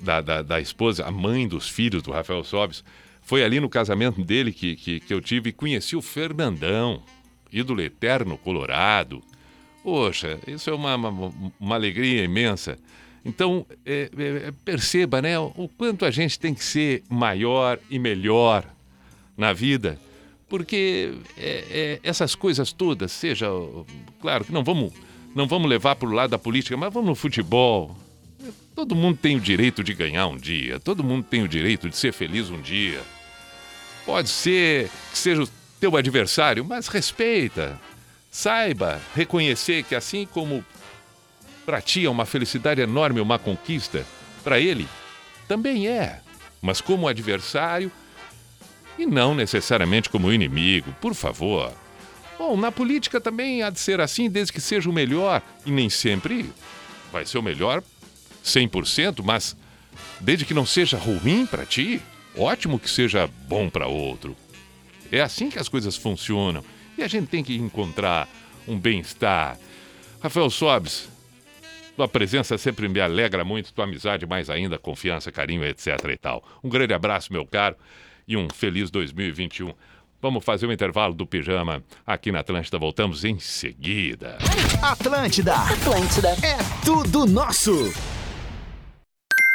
[0.00, 2.84] da, da, da esposa, a mãe dos filhos do Rafael Sobes,
[3.22, 7.02] foi ali no casamento dele que, que, que eu tive e conheci o Fernandão,
[7.52, 9.22] ídolo eterno colorado.
[9.82, 12.78] Poxa, isso é uma, uma, uma alegria imensa.
[13.24, 18.64] Então, é, é, perceba, né, o quanto a gente tem que ser maior e melhor
[19.36, 19.98] na vida,
[20.48, 23.46] porque é, é, essas coisas todas, seja,
[24.20, 24.92] claro que não vamos,
[25.34, 27.96] não vamos levar para o lado da política, mas vamos no futebol.
[28.80, 31.94] Todo mundo tem o direito de ganhar um dia, todo mundo tem o direito de
[31.94, 33.02] ser feliz um dia.
[34.06, 37.78] Pode ser que seja o teu adversário, mas respeita.
[38.30, 40.64] Saiba reconhecer que assim como
[41.66, 44.06] para ti é uma felicidade enorme, uma conquista,
[44.42, 44.88] para ele
[45.46, 46.22] também é.
[46.62, 47.92] Mas como adversário
[48.96, 51.70] e não necessariamente como inimigo, por favor.
[52.38, 55.90] Bom, na política também há de ser assim, desde que seja o melhor, e nem
[55.90, 56.50] sempre
[57.12, 57.82] vai ser o melhor
[58.44, 59.56] 100%, mas
[60.20, 62.00] desde que não seja ruim para ti,
[62.36, 64.36] ótimo que seja bom para outro.
[65.10, 66.64] É assim que as coisas funcionam
[66.96, 68.28] e a gente tem que encontrar
[68.66, 69.58] um bem-estar.
[70.22, 71.08] Rafael Sobes,
[71.96, 76.44] tua presença sempre me alegra muito, tua amizade mais ainda, confiança, carinho, etc e tal.
[76.62, 77.76] Um grande abraço, meu caro,
[78.26, 79.72] e um feliz 2021.
[80.22, 82.78] Vamos fazer um intervalo do pijama aqui na Atlântida.
[82.78, 84.36] Voltamos em seguida.
[84.82, 85.54] Atlântida.
[85.54, 86.28] Atlântida.
[86.42, 87.90] É tudo nosso.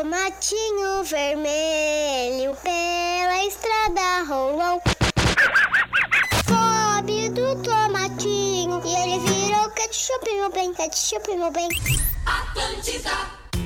[0.00, 4.80] Tomatinho vermelho pela estrada rolou.
[6.46, 11.68] Pobre do tomatinho e ele virou ketchup, meu bem, ketchup, meu bem.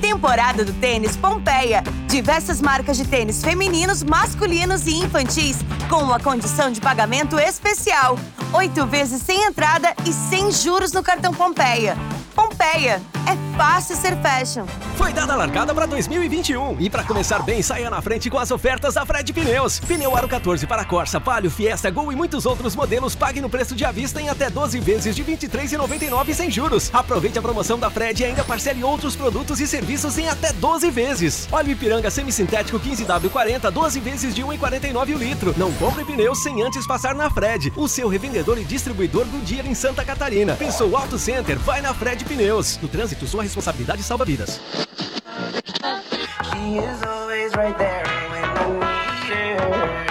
[0.01, 1.81] Temporada do tênis Pompeia.
[2.09, 5.59] Diversas marcas de tênis femininos, masculinos e infantis
[5.89, 8.19] com uma condição de pagamento especial.
[8.53, 11.95] Oito vezes sem entrada e sem juros no cartão Pompeia.
[12.35, 13.01] Pompeia.
[13.27, 14.65] É fácil ser fashion.
[14.95, 18.51] Foi dada a largada para 2021 e para começar bem, saia na frente com as
[18.51, 19.79] ofertas da Fred Pneus.
[19.79, 23.15] Pneu Aro 14 para Corsa, Palio, Fiesta, Gol e muitos outros modelos.
[23.15, 26.89] Pague no preço de à vista em até 12 vezes de R$ 23,99 sem juros.
[26.93, 30.91] Aproveite a promoção da Fred e ainda parcele outros produtos e serviços em até 12
[30.91, 31.47] vezes.
[31.51, 35.53] Óleo Ipiranga semissintético 15W40, 12 vezes de R$ 1,49 o litro.
[35.57, 39.63] Não compre pneus sem antes passar na Fred, o seu revendedor e distribuidor do dia
[39.65, 40.55] em Santa Catarina.
[40.55, 41.57] Pensou Auto Center?
[41.59, 42.77] Vai na Fred Pneus.
[42.81, 44.59] No trânsito, sua responsabilidade salva vidas.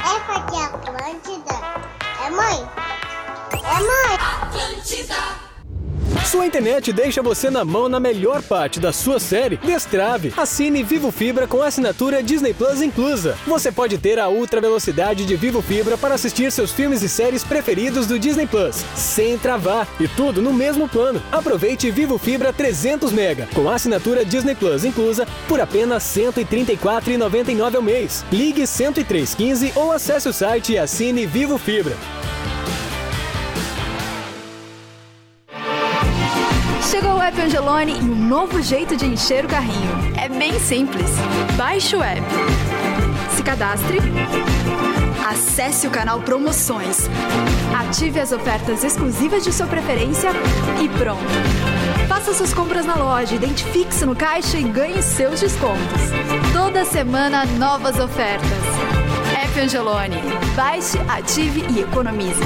[0.05, 1.55] Essa aqui é Atlântida.
[2.25, 2.69] É mãe?
[3.53, 4.15] É mãe?
[4.43, 5.44] Atlântida.
[6.25, 9.59] Sua internet deixa você na mão na melhor parte da sua série?
[9.59, 10.33] Destrave.
[10.37, 13.37] Assine Vivo Fibra com assinatura Disney Plus inclusa.
[13.47, 17.45] Você pode ter a ultra velocidade de Vivo Fibra para assistir seus filmes e séries
[17.45, 19.87] preferidos do Disney Plus, sem travar.
[20.01, 21.23] E tudo no mesmo plano.
[21.31, 27.83] Aproveite Vivo Fibra 300 mega com assinatura Disney Plus inclusa por apenas R$ 134,99 ao
[27.83, 28.25] mês.
[28.33, 31.95] Ligue 10315 ou acesse o site e assine Vivo Fibra.
[36.95, 39.91] Chegou o app Angelone e um novo jeito de encher o carrinho.
[40.17, 41.11] É bem simples.
[41.57, 42.23] Baixe o app.
[43.35, 43.99] Se cadastre.
[45.29, 47.11] Acesse o canal Promoções.
[47.77, 50.31] Ative as ofertas exclusivas de sua preferência
[50.81, 51.25] e pronto.
[52.07, 56.01] Faça suas compras na loja, identifique-se no caixa e ganhe seus descontos.
[56.53, 58.49] Toda semana, novas ofertas.
[59.43, 60.23] App Angelone.
[60.55, 62.41] Baixe, ative e economize.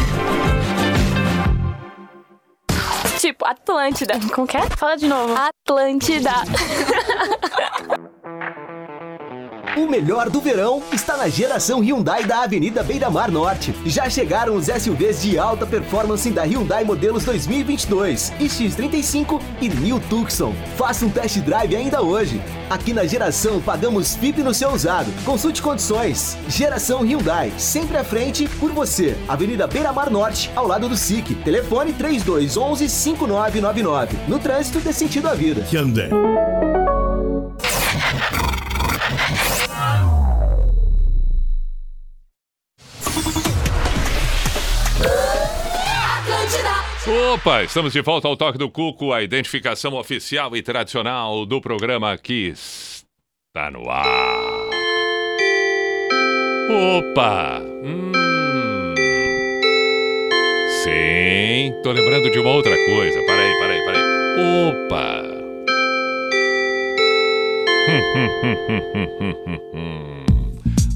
[3.29, 4.15] Tipo, Atlântida.
[4.35, 4.63] Como que é?
[4.71, 5.35] Fala de novo.
[5.37, 6.33] Atlântida.
[9.79, 13.73] O melhor do verão está na geração Hyundai da Avenida Beira Mar Norte.
[13.87, 20.53] Já chegaram os SUVs de alta performance da Hyundai modelos 2022, X35 e New Tucson.
[20.77, 22.43] Faça um test drive ainda hoje.
[22.69, 25.13] Aqui na geração pagamos FIP no seu usado.
[25.25, 26.37] Consulte condições.
[26.49, 29.17] Geração Hyundai, sempre à frente por você.
[29.29, 31.37] Avenida Beira Mar Norte, ao lado do SIC.
[31.45, 34.17] Telefone 3211 5999.
[34.27, 35.65] No trânsito dê sentido à vida.
[35.71, 36.09] Hyundai.
[47.09, 52.19] Opa, estamos de volta ao Toque do Cuco, a identificação oficial e tradicional do programa
[52.19, 54.05] que está no ar.
[56.69, 57.63] Opa!
[57.83, 58.13] Hum.
[60.85, 63.19] Sim, tô lembrando de uma outra coisa.
[63.25, 64.03] Peraí, peraí, peraí.
[64.69, 65.23] Opa!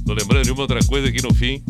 [0.05, 1.65] Tô lembrando de uma outra coisa que no fim.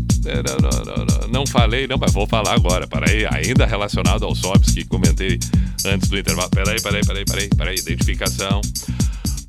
[1.30, 2.86] Não, falei, não, mas vou falar agora.
[2.86, 5.38] Peraí, ainda relacionado aos SOPs que comentei
[5.86, 6.50] antes do intervalo.
[6.50, 7.78] Peraí, peraí, peraí, peraí, peraí.
[7.78, 8.60] Identificação.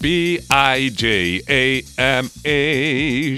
[0.03, 1.79] P-I-J-A-M-A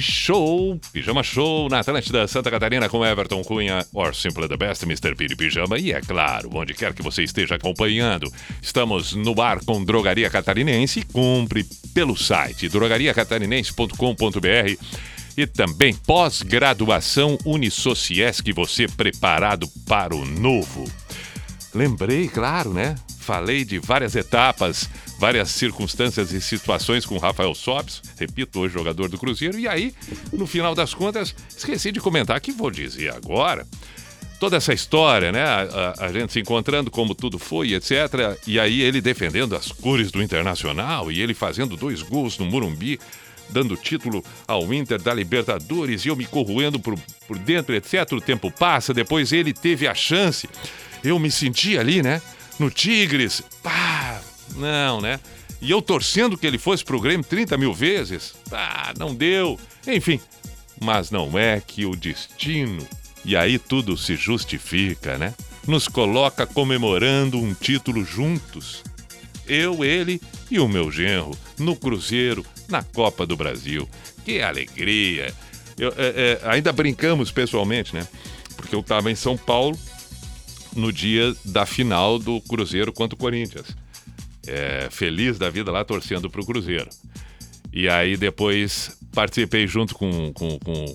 [0.01, 5.15] Show, Pijama Show na Atlântida Santa Catarina com Everton Cunha, or Simple the Best, Mr.
[5.15, 5.77] Piri Pijama.
[5.77, 8.33] E é claro, onde quer que você esteja acompanhando,
[8.63, 11.03] estamos no ar com Drogaria Catarinense.
[11.13, 11.63] Compre
[11.93, 20.89] pelo site drogariacatarinense.com.br e também pós-graduação Unisociesc, você preparado para o novo.
[21.73, 22.95] Lembrei, claro, né?
[23.19, 24.87] Falei de várias etapas,
[25.19, 29.93] várias circunstâncias e situações com Rafael Sobis, repito, hoje jogador do Cruzeiro, e aí,
[30.31, 33.65] no final das contas, esqueci de comentar que vou dizer agora.
[34.39, 35.41] Toda essa história, né?
[35.43, 35.61] A,
[35.97, 37.91] a- a gente se encontrando, como tudo foi, etc.
[38.45, 42.99] E aí ele defendendo as cores do Internacional e ele fazendo dois gols no Morumbi,
[43.49, 48.11] dando título ao Inter da Libertadores e eu me corroendo por, por dentro, etc.
[48.13, 50.49] O tempo passa, depois ele teve a chance.
[51.03, 52.21] Eu me senti ali, né?
[52.57, 54.21] No Tigres, pá,
[54.55, 55.19] não, né?
[55.61, 59.59] E eu torcendo que ele fosse pro Grêmio 30 mil vezes, ah, não deu.
[59.87, 60.19] Enfim,
[60.81, 62.85] mas não é que o destino,
[63.23, 65.33] e aí tudo se justifica, né?
[65.67, 68.83] Nos coloca comemorando um título juntos.
[69.47, 73.87] Eu, ele e o meu genro, no Cruzeiro, na Copa do Brasil.
[74.23, 75.33] Que alegria!
[75.77, 78.07] Eu, é, é, ainda brincamos pessoalmente, né?
[78.55, 79.77] Porque eu estava em São Paulo
[80.75, 83.67] no dia da final do Cruzeiro contra o Corinthians.
[84.47, 86.89] É, feliz da vida lá torcendo para o Cruzeiro.
[87.73, 90.85] E aí depois participei junto com, com, com,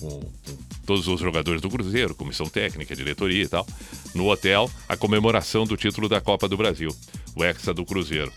[0.00, 0.32] com-
[0.84, 3.66] todos os jogadores do Cruzeiro, comissão técnica, diretoria e tal,
[4.14, 6.94] no hotel, a comemoração do título da Copa do Brasil,
[7.34, 8.32] o Hexa do Cruzeiro.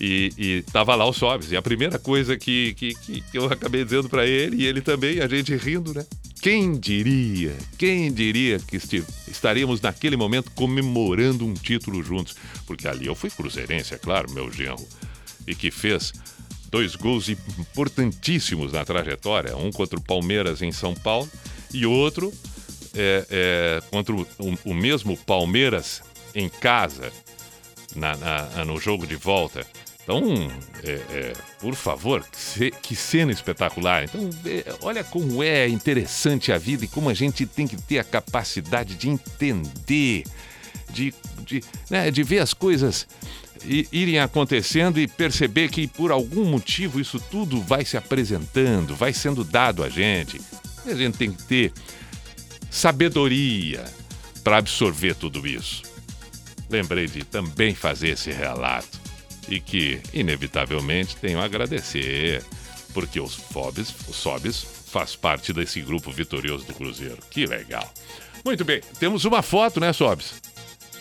[0.00, 1.52] E, e tava lá o Sobs.
[1.52, 5.20] E a primeira coisa que, que, que eu acabei dizendo para ele, e ele também,
[5.20, 6.04] a gente rindo, né?
[6.40, 8.76] Quem diria, quem diria que
[9.28, 12.34] estaríamos naquele momento comemorando um título juntos?
[12.66, 14.84] Porque ali eu fui cruzeirense, é claro, meu genro,
[15.46, 16.12] e que fez
[16.68, 21.28] dois gols importantíssimos na trajetória, um contra o Palmeiras em São Paulo
[21.72, 22.32] e outro
[22.94, 26.02] é, é, contra o, o- o mesmo Palmeiras
[26.34, 27.12] em casa,
[27.94, 29.66] na- na- no jogo de volta.
[30.02, 30.50] Então,
[30.82, 34.04] é, é, por favor, que, ce- que cena espetacular.
[34.04, 37.98] Então, é, olha como é interessante a vida e como a gente tem que ter
[38.00, 40.24] a capacidade de entender,
[40.90, 41.14] de,
[41.46, 43.06] de, né, de ver as coisas
[43.92, 49.44] irem acontecendo e perceber que por algum motivo isso tudo vai se apresentando, vai sendo
[49.44, 50.40] dado a gente.
[50.84, 51.72] E a gente tem que ter
[52.68, 53.84] sabedoria
[54.42, 55.82] para absorver tudo isso.
[56.68, 59.00] Lembrei de também fazer esse relato
[59.48, 62.44] e que, inevitavelmente, tenho a agradecer,
[62.92, 67.18] porque os Fobs, os Sobs faz parte desse grupo vitorioso do Cruzeiro.
[67.30, 67.92] Que legal.
[68.44, 70.34] Muito bem, temos uma foto, né, Sobs?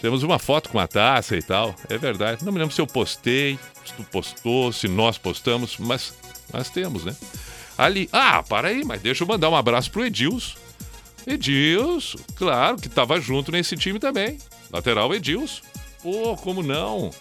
[0.02, 1.76] Temos uma foto com a taça e tal.
[1.88, 2.44] É verdade.
[2.44, 6.12] Não me lembro se eu postei, se tu postou, se nós postamos, mas
[6.52, 7.16] nós temos, né?
[7.78, 8.10] Ali.
[8.12, 10.58] Ah, para aí, mas deixa eu mandar um abraço pro Edilson.
[11.28, 14.40] Edilson, claro, que tava junto nesse time também.
[14.72, 15.62] Lateral Edilson.
[16.02, 17.12] Pô, como não?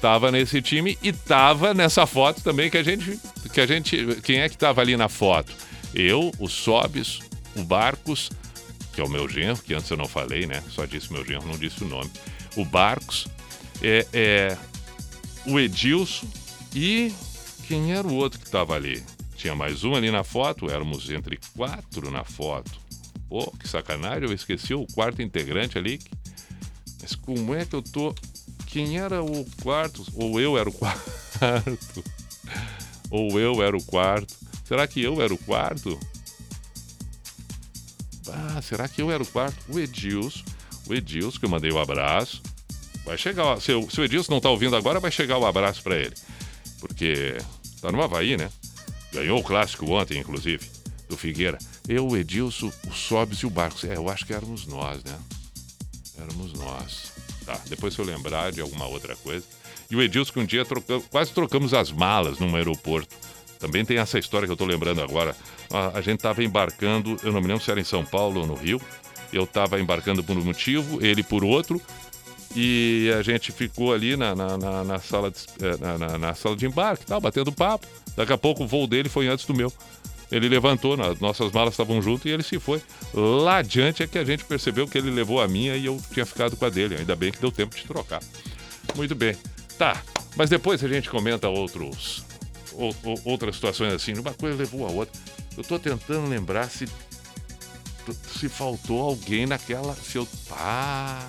[0.00, 3.18] Tava nesse time e tava nessa foto também que a gente.
[3.52, 5.52] Que a gente quem é que tava ali na foto?
[5.94, 7.20] Eu, o Sobis,
[7.56, 8.30] o Barcos,
[8.92, 10.62] que é o meu genro, que antes eu não falei, né?
[10.70, 12.10] Só disse meu genro, não disse o nome.
[12.56, 13.26] O Barcos,
[13.82, 14.56] é, é,
[15.46, 16.26] o Edilson
[16.74, 17.12] e
[17.66, 19.02] quem era o outro que estava ali?
[19.36, 22.70] Tinha mais um ali na foto, éramos entre quatro na foto.
[23.28, 26.00] Pô, que sacanagem, eu esqueci o quarto integrante ali.
[27.00, 28.14] Mas como é que eu tô.
[28.70, 30.04] Quem era o quarto?
[30.14, 31.10] Ou eu era o quarto?
[33.10, 34.34] Ou eu era o quarto?
[34.64, 35.98] Será que eu era o quarto?
[38.30, 39.56] Ah, será que eu era o quarto?
[39.72, 40.42] O Edilson.
[40.86, 42.42] O Edilson, que eu mandei o abraço.
[43.04, 43.58] Vai chegar.
[43.60, 46.14] Se, o- Edilson não tá ouvindo agora, vai chegar o abraço para ele.
[46.78, 47.38] Porque
[47.80, 48.50] tá no Havaí, né?
[49.12, 50.68] Ganhou o clássico ontem, inclusive,
[51.08, 51.56] do Figueira.
[51.88, 53.84] Eu, o Edilson, o Sobes e o Barcos.
[53.84, 55.18] É, eu acho que éramos nós, né?
[56.18, 57.12] Éramos nós.
[57.48, 59.42] Tá, depois se eu lembrar de alguma outra coisa.
[59.90, 63.08] E o Edilson que um dia troca- quase trocamos as malas num aeroporto.
[63.58, 65.34] Também tem essa história que eu tô lembrando agora.
[65.72, 68.46] A, a gente tava embarcando, eu não me lembro se era em São Paulo ou
[68.46, 68.78] no Rio.
[69.32, 71.80] Eu tava embarcando por um motivo, ele por outro.
[72.54, 76.54] E a gente ficou ali na, na, na- na sala, de, eh, na, na- sala
[76.54, 77.86] de embarque, tal, batendo papo.
[78.14, 79.72] Daqui a pouco o voo dele foi antes do meu.
[80.30, 82.82] Ele levantou, as nossas malas estavam juntas e ele se foi.
[83.14, 86.26] Lá adiante é que a gente percebeu que ele levou a minha e eu tinha
[86.26, 86.96] ficado com a dele.
[86.96, 88.20] Ainda bem que deu tempo de trocar.
[88.94, 89.34] Muito bem.
[89.78, 90.02] Tá,
[90.36, 92.24] mas depois a gente comenta outros,
[92.74, 94.12] ou- ou- outras situações assim.
[94.14, 95.18] Uma coisa levou a outra.
[95.56, 96.86] Eu tô tentando lembrar se,
[98.38, 99.94] se faltou alguém naquela.
[99.94, 100.28] Se eu.
[100.50, 101.26] Ah,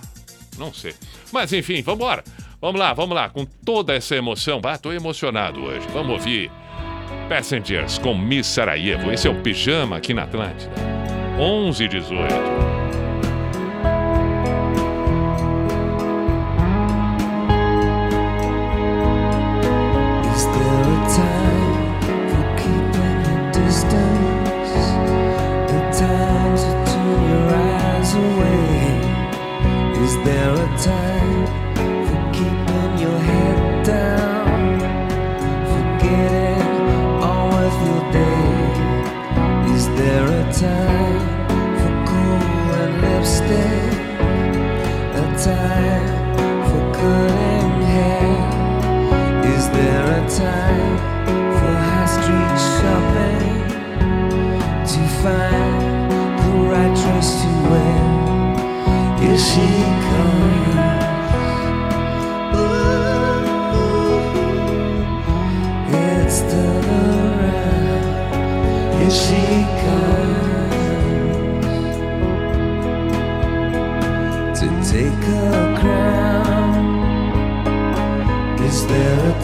[0.58, 0.94] não sei.
[1.32, 2.24] Mas enfim, vamos embora.
[2.62, 3.30] Vamos lá, vamos lá.
[3.30, 4.60] Com toda essa emoção.
[4.66, 5.88] Ah, tô emocionado hoje.
[5.94, 6.52] Vamos ouvir
[7.30, 9.12] Passengers com Miss Sarajevo.
[9.12, 10.72] Esse é o Pijama aqui na Atlântida.
[11.38, 12.28] 11 e 18.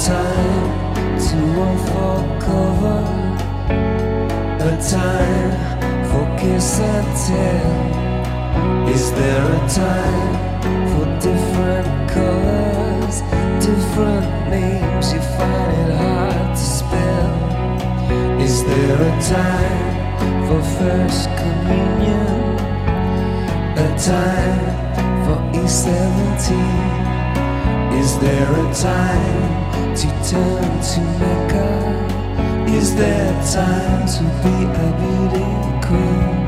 [0.05, 3.01] Time to unfold cover?
[4.59, 8.05] A time for kiss and tell?
[8.88, 10.36] Is there a time
[10.91, 13.22] for different colors,
[13.66, 15.12] different names?
[15.14, 17.34] You find it hard to spell.
[18.40, 22.28] Is there a time for first communion?
[23.78, 24.66] A time
[25.26, 26.45] for E17?
[27.99, 31.72] Is there a time to turn to Mecca?
[32.72, 35.48] Is there a time to be a beauty
[35.86, 36.44] queen?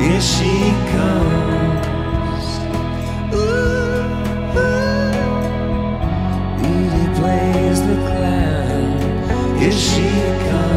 [0.00, 0.54] Here she
[0.92, 2.46] comes.
[3.34, 4.04] Ooh,
[6.58, 9.58] Beauty plays the clown.
[9.58, 10.08] Here she
[10.50, 10.67] comes.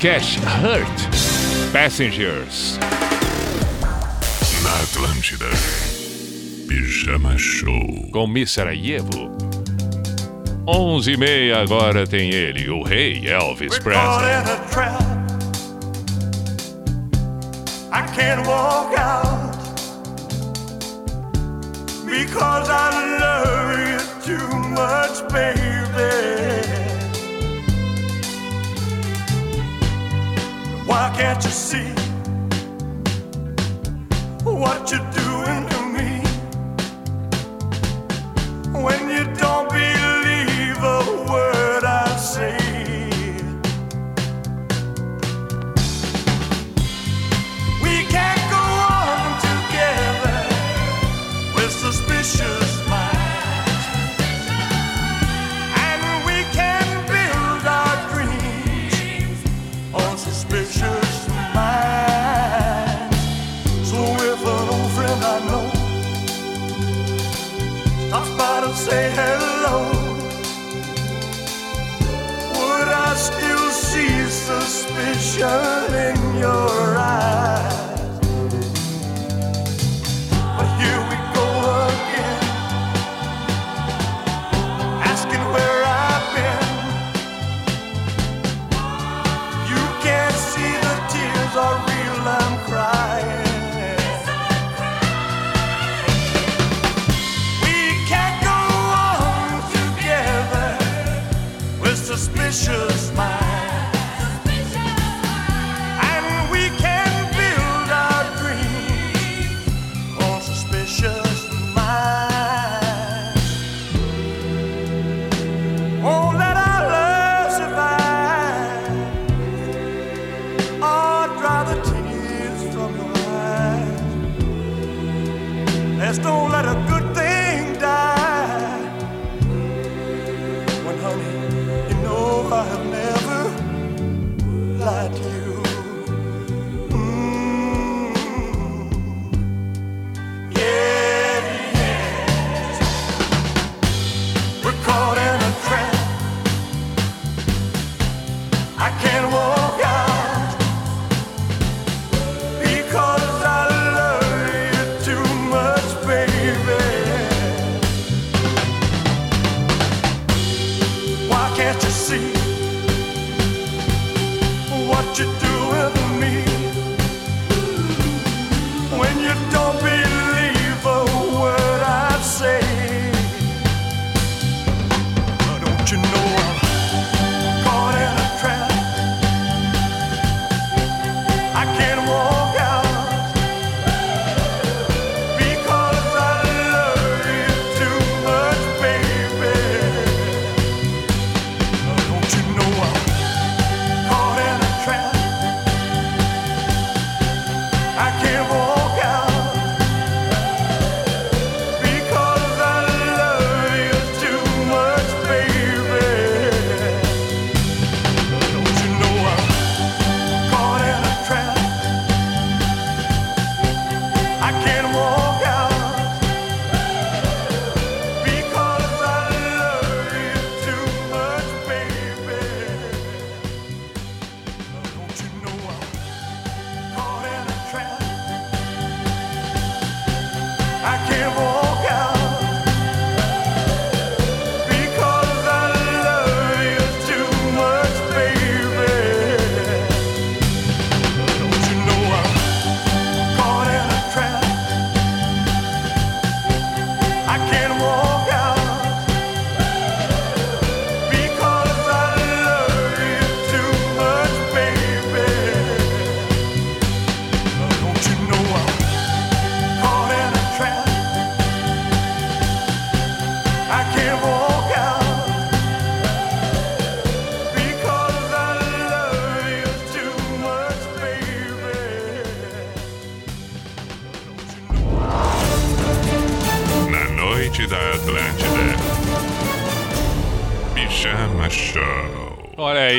[0.00, 2.78] Cash Hurt Passengers.
[4.62, 5.44] Na Atlântida,
[6.66, 8.08] Pijama Show.
[8.10, 9.30] Com Sarajevo.
[10.66, 14.32] 11 e meia agora tem ele, o rei Elvis Presley.
[17.92, 19.54] I can't walk out
[22.06, 26.79] because I love you too much, baby.
[30.90, 31.99] Why can't you see?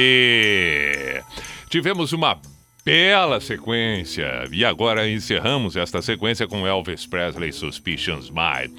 [0.01, 1.21] Aí!
[1.69, 2.39] Tivemos uma
[2.83, 8.73] bela sequência e agora encerramos esta sequência com Elvis Presley Suspicions Mine.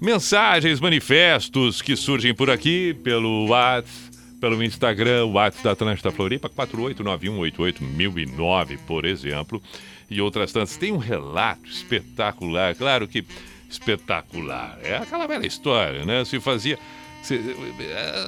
[0.00, 4.10] Mensagens, manifestos que surgem por aqui pelo WhatsApp,
[4.40, 9.62] pelo Instagram, WhatsApp da Atlântida Floripa, 489188009, por exemplo,
[10.10, 10.76] e outras tantas.
[10.78, 13.22] Tem um relato espetacular, claro que
[13.68, 14.78] espetacular.
[14.82, 16.24] É aquela velha história, né?
[16.24, 16.78] Se fazia.
[17.22, 17.38] se-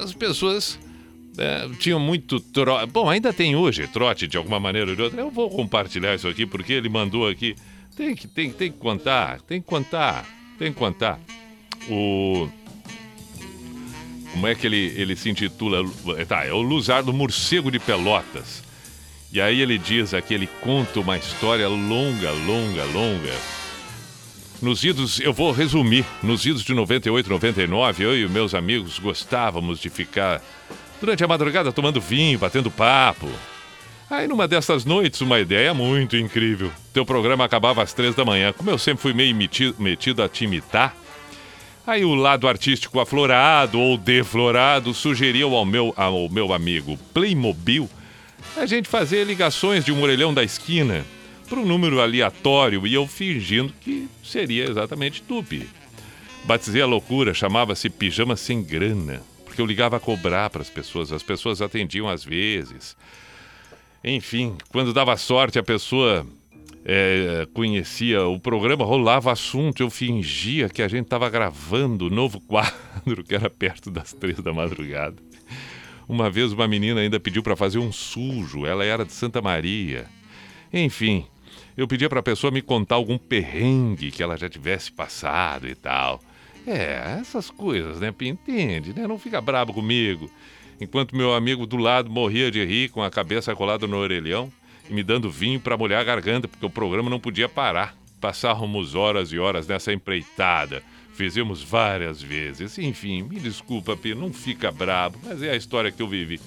[0.04, 0.78] as pessoas
[1.38, 2.90] é, tinham muito trote.
[2.90, 5.20] Bom, ainda tem hoje trote de alguma maneira ou de outra.
[5.20, 7.56] Eu vou compartilhar isso aqui porque ele mandou aqui.
[7.96, 10.26] Tem que, tem, tem que contar, tem que contar,
[10.58, 11.18] tem que contar.
[11.88, 12.48] O.
[14.32, 15.82] Como é que ele, ele se intitula?
[16.26, 18.62] Tá, é o Luzardo Morcego de Pelotas.
[19.32, 23.32] E aí ele diz aqui, ele conta uma história longa, longa, longa.
[24.60, 29.80] Nos idos, eu vou resumir, nos idos de 98, 99, eu e meus amigos gostávamos
[29.80, 30.40] de ficar
[31.02, 33.28] durante a madrugada tomando vinho, batendo papo.
[34.08, 36.70] Aí numa dessas noites, uma ideia muito incrível.
[36.92, 38.52] Teu programa acabava às três da manhã.
[38.52, 40.94] Como eu sempre fui meio meti- metido a te imitar,
[41.84, 47.90] aí o lado artístico aflorado ou deflorado sugeriu ao meu, ao meu amigo Playmobil
[48.56, 51.04] a gente fazer ligações de um orelhão da esquina
[51.48, 55.68] para um número aleatório e eu fingindo que seria exatamente Tupi.
[56.44, 59.20] Batizei a loucura, chamava-se Pijama Sem Grana,
[59.52, 62.96] porque eu ligava a cobrar para as pessoas, as pessoas atendiam às vezes.
[64.02, 66.26] Enfim, quando dava sorte, a pessoa
[66.86, 72.40] é, conhecia o programa, rolava assunto, eu fingia que a gente estava gravando o novo
[72.48, 75.16] quadro, que era perto das três da madrugada.
[76.08, 80.06] Uma vez uma menina ainda pediu para fazer um sujo, ela era de Santa Maria.
[80.72, 81.26] Enfim,
[81.76, 85.74] eu pedia para a pessoa me contar algum perrengue que ela já tivesse passado e
[85.74, 86.22] tal.
[86.66, 88.14] É, essas coisas, né?
[88.22, 89.06] Entende, né?
[89.06, 90.30] Não fica brabo comigo.
[90.80, 94.52] Enquanto meu amigo do lado morria de rir com a cabeça colada no orelhão
[94.88, 97.96] e me dando vinho para molhar a garganta, porque o programa não podia parar.
[98.20, 100.82] Passávamos horas e horas nessa empreitada.
[101.14, 102.78] Fizemos várias vezes.
[102.78, 106.40] Enfim, me desculpa, Pi, não fica brabo, mas é a história que eu vivi.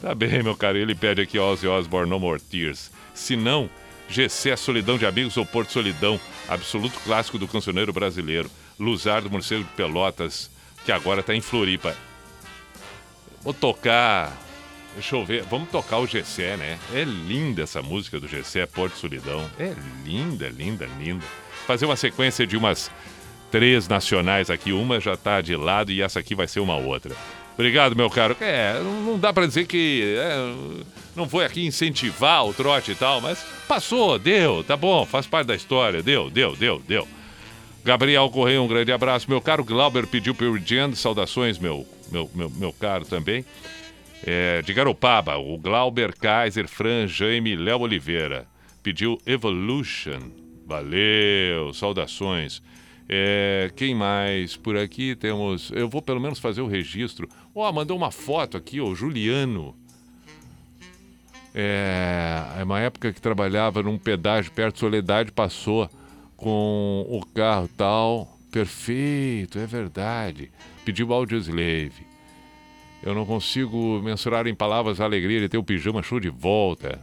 [0.00, 0.78] Tá bem, meu caro.
[0.78, 2.90] Ele pede aqui Ozzy Osbourne No More Tears.
[3.14, 3.68] Se não,
[4.08, 8.50] GC Solidão de Amigos ou Porto Solidão, absoluto clássico do cancioneiro brasileiro.
[8.78, 10.50] Luzardo Morcego de Pelotas,
[10.84, 11.96] que agora tá em Floripa.
[13.42, 14.36] Vou tocar.
[14.94, 15.42] Deixa eu ver.
[15.44, 16.78] Vamos tocar o GC, né?
[16.92, 19.48] É linda essa música do GC, Porto Solidão.
[19.58, 19.74] É
[20.04, 21.24] linda, linda, linda.
[21.66, 22.90] Fazer uma sequência de umas
[23.50, 24.72] três nacionais aqui.
[24.72, 27.14] Uma já tá de lado e essa aqui vai ser uma outra.
[27.54, 28.36] Obrigado, meu caro.
[28.40, 30.54] É, não dá pra dizer que é,
[31.14, 35.46] não foi aqui incentivar o trote e tal, mas passou, deu, tá bom, faz parte
[35.46, 37.08] da história, deu, deu, deu, deu.
[37.86, 39.30] Gabriel Correia, um grande abraço.
[39.30, 43.44] Meu caro Glauber pediu Pearl Jam, saudações, meu, meu, meu, meu caro também.
[44.26, 48.44] É, de Garopaba, o Glauber Kaiser, Fran, Jaime, Léo Oliveira.
[48.82, 50.18] Pediu Evolution,
[50.66, 52.60] Valeu, saudações.
[53.08, 55.70] É, quem mais por aqui temos?
[55.70, 57.28] Eu vou pelo menos fazer o registro.
[57.54, 59.76] Ó, mandou uma foto aqui, o Juliano.
[61.54, 65.88] É, é uma época que trabalhava num pedágio perto de Soledade, passou
[66.36, 68.38] com o carro tal.
[68.50, 70.50] Perfeito, é verdade.
[70.84, 72.06] Pediu áudio slave.
[73.02, 76.98] Eu não consigo mensurar em palavras a alegria de ter o pijama show de volta.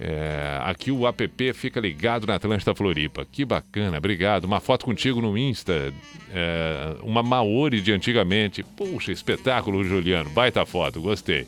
[0.00, 3.26] É, aqui o app fica ligado na Atlântida Floripa.
[3.30, 4.44] Que bacana, obrigado.
[4.44, 5.92] Uma foto contigo no Insta.
[6.32, 8.62] é, uma Maori de antigamente.
[8.62, 10.30] Puxa, espetáculo, Juliano.
[10.30, 11.46] Baita foto, gostei.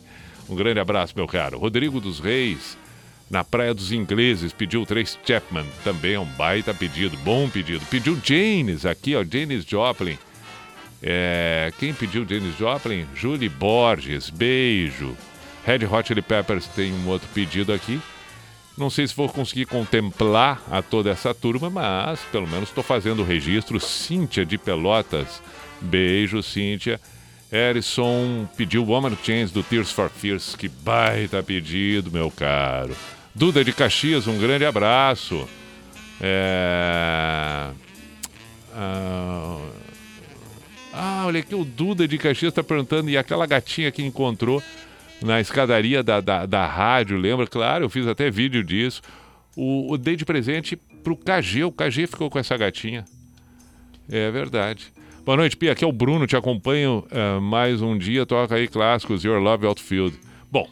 [0.48, 1.58] Um grande abraço, meu caro.
[1.58, 2.76] Rodrigo dos Reis,
[3.30, 5.64] na Praia dos Ingleses, pediu três Chapman.
[5.84, 7.86] Também é um baita pedido, bom pedido.
[7.86, 10.18] Pediu Janis aqui, ó, Janis Joplin.
[11.00, 13.06] É, quem pediu Janis Joplin?
[13.14, 15.16] Julie Borges, beijo.
[15.64, 18.00] Red Hot Chili Peppers tem um outro pedido aqui.
[18.76, 23.20] Não sei se vou conseguir contemplar a toda essa turma, mas pelo menos estou fazendo
[23.20, 23.78] o registro.
[23.78, 25.40] Cíntia de Pelotas,
[25.80, 27.00] beijo, Cíntia.
[27.52, 30.56] Erison pediu Woman Chains do Tears for Fears.
[30.56, 32.96] Que baita pedido, meu caro.
[33.40, 35.48] Duda de Caxias, um grande abraço.
[36.20, 37.70] É...
[38.74, 39.58] Ah,
[40.92, 44.62] ah, olha aqui, o Duda de Caxias está perguntando, e aquela gatinha que encontrou
[45.22, 47.46] na escadaria da, da, da rádio, lembra?
[47.46, 49.00] Claro, eu fiz até vídeo disso.
[49.56, 53.06] O, o dei de presente pro KG, o KG ficou com essa gatinha.
[54.06, 54.92] É verdade.
[55.24, 55.72] Boa noite, Pia.
[55.72, 58.26] Aqui é o Bruno, te acompanho eh, mais um dia.
[58.26, 60.14] Toca aí clássicos, Your Love Outfield.
[60.52, 60.68] Bom,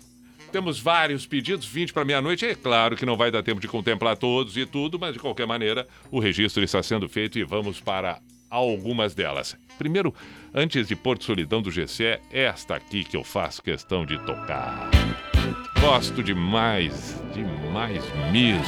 [0.49, 2.47] temos vários pedidos, 20 para meia-noite.
[2.47, 5.47] É claro que não vai dar tempo de contemplar todos e tudo, mas de qualquer
[5.47, 8.19] maneira o registro está sendo feito e vamos para
[8.51, 9.57] algumas delas.
[9.79, 10.15] Primeiro,
[10.55, 14.91] antes de Porto Solidão do GCE, esta aqui que eu faço questão de tocar.
[15.81, 18.03] Gosto demais, demais
[18.33, 18.65] mesmo.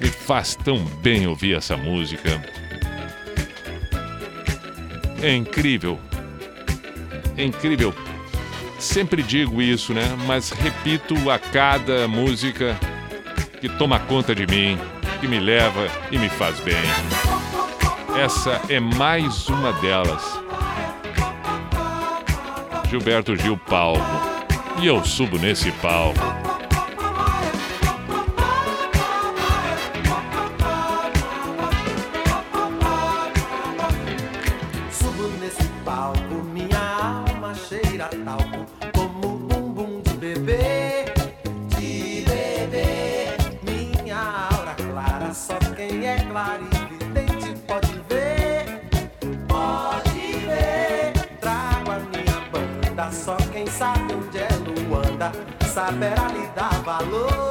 [0.00, 2.40] Me faz tão bem ouvir essa música.
[5.22, 5.98] É incrível.
[7.36, 7.94] É incrível.
[8.80, 10.16] Sempre digo isso, né?
[10.26, 12.76] Mas repito a cada música
[13.60, 14.78] que toma conta de mim,
[15.20, 16.74] que me leva e me faz bem.
[18.18, 20.22] Essa é mais uma delas.
[22.88, 24.00] Gilberto Gil Palco.
[24.80, 26.49] E eu subo nesse palco.
[56.00, 57.49] Saberá lhe dar valor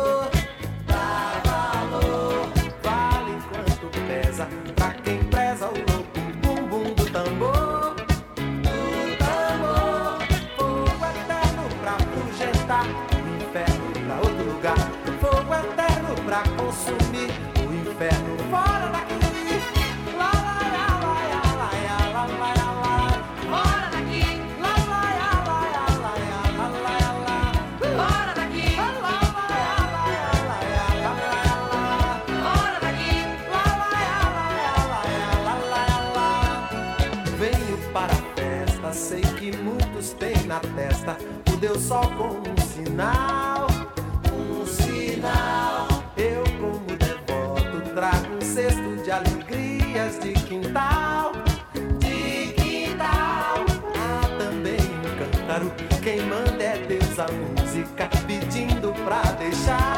[59.50, 59.89] desire.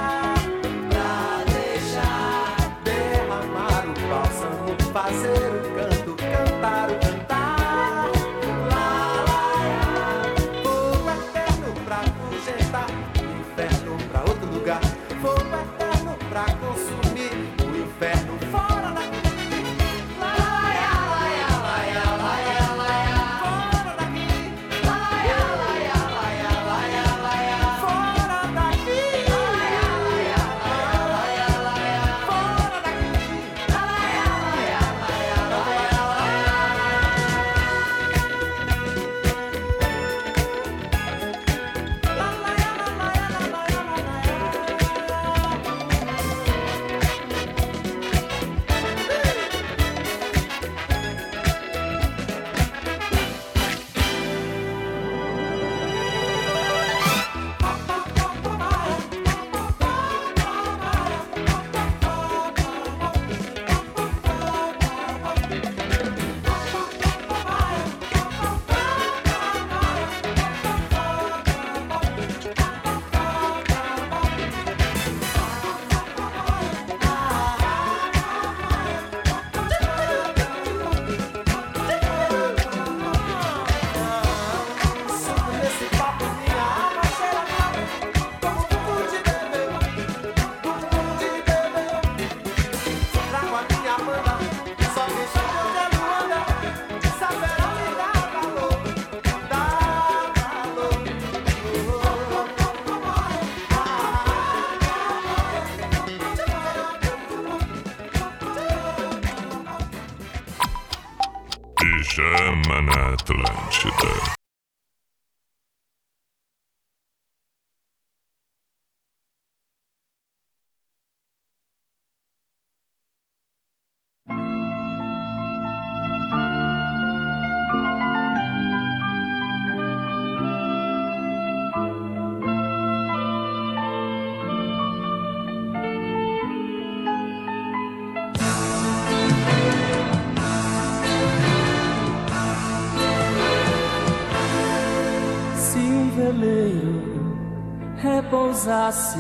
[148.61, 149.17] pousasse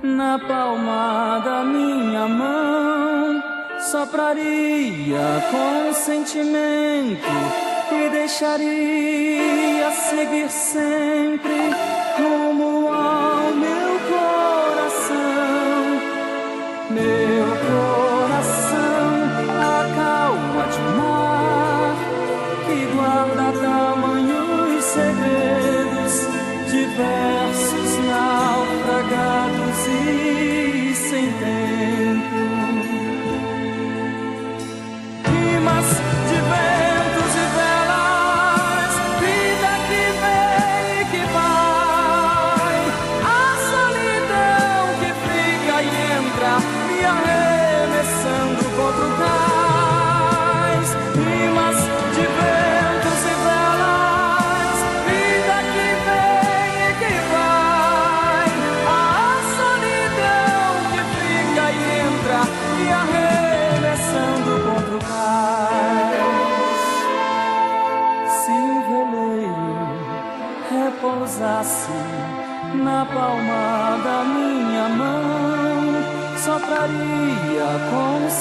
[0.00, 3.42] na palma da minha mão,
[3.80, 5.18] sopraria
[5.50, 7.26] com sentimento
[7.90, 11.70] e deixaria seguir sempre
[12.16, 12.43] com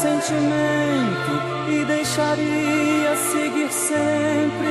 [0.03, 1.33] sentimento
[1.69, 4.62] e deixaria seguir sempre.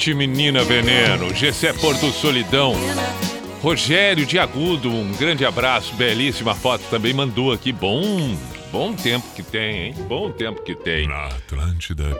[0.00, 2.72] Hit Menina Veneno, Gessé Porto Solidão.
[3.60, 7.70] Rogério de Agudo, um grande abraço, belíssima foto também mandou aqui.
[7.70, 8.34] Bom,
[8.72, 9.94] bom tempo que tem, hein?
[10.08, 11.06] Bom tempo que tem.
[11.06, 12.18] Na Atlântida,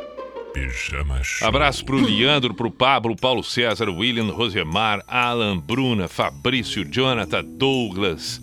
[0.52, 1.48] Pijama Show.
[1.48, 8.42] Abraço pro Leandro, pro Pablo, Paulo César, William, Rosemar, Alan, Bruna, Fabrício, Jonathan, Douglas,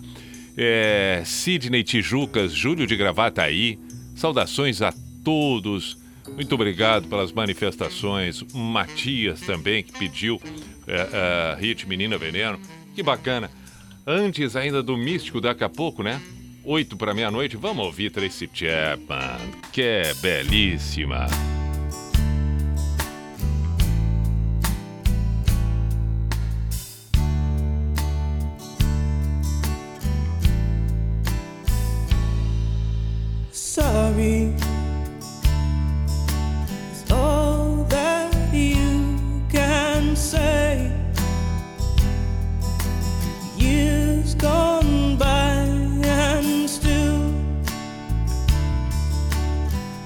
[0.56, 3.78] é, Sidney Tijucas, Júlio de Gravataí.
[4.16, 4.92] Saudações a
[5.22, 5.96] todos.
[6.34, 8.42] Muito obrigado pelas manifestações.
[8.52, 10.40] Matias também, que pediu
[10.86, 12.58] é, é, Hit Menina Veneno.
[12.94, 13.50] Que bacana.
[14.06, 16.20] Antes ainda do Místico, daqui a pouco, né?
[16.64, 19.38] Oito para meia-noite, vamos ouvir Tracy Chapman,
[19.72, 21.26] que é belíssima.
[33.52, 34.77] Sorry
[40.28, 40.92] say.
[43.56, 45.64] Years gone by
[46.04, 47.32] and still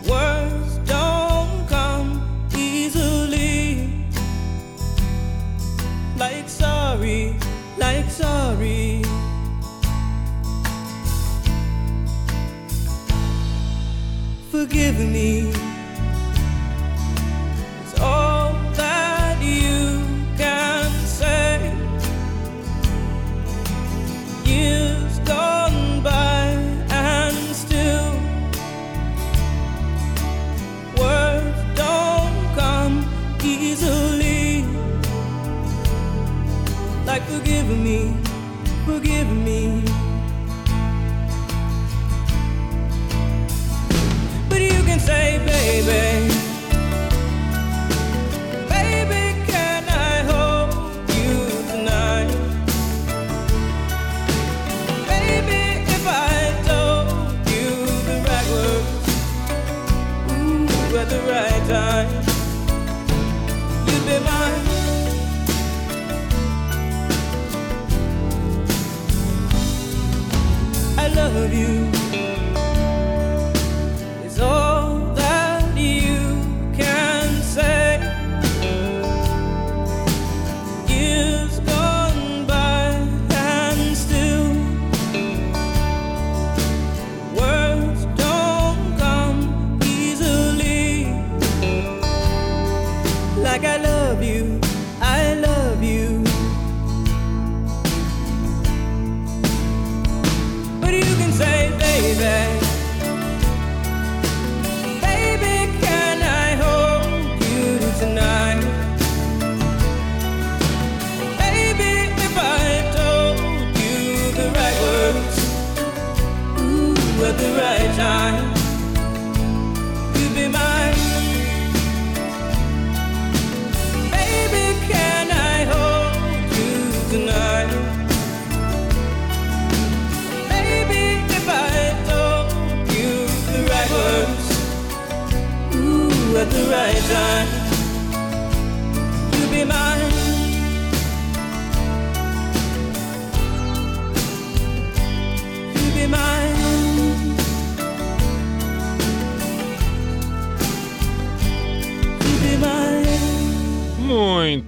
[0.09, 2.11] words don't come
[2.55, 4.07] easily.
[6.16, 7.36] Like sorry,
[7.77, 9.03] like sorry.
[14.53, 15.72] Forgive me.
[37.13, 38.11] Like forgive me,
[38.87, 39.85] forgive me.
[44.49, 46.32] But you can say, baby.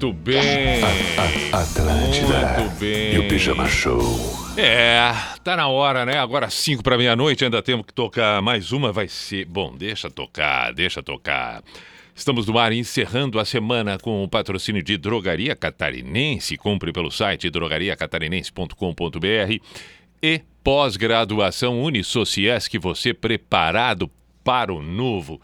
[0.05, 0.85] Muito bem.
[1.51, 2.59] Atlântida.
[2.59, 3.15] Muito bem.
[3.15, 4.03] E o Pijama Show.
[4.55, 5.11] É,
[5.43, 6.19] tá na hora, né?
[6.19, 9.47] Agora 5 para meia-noite, ainda temos que tocar mais uma, vai ser.
[9.47, 11.63] Bom, deixa tocar, deixa tocar.
[12.15, 16.59] Estamos no ar encerrando a semana com o patrocínio de Drogaria Catarinense.
[16.59, 19.59] Compre pelo site drogariacatarinense.com.br
[20.23, 24.11] e pós-graduação Unisociesc, você preparado
[24.45, 25.41] para o novo.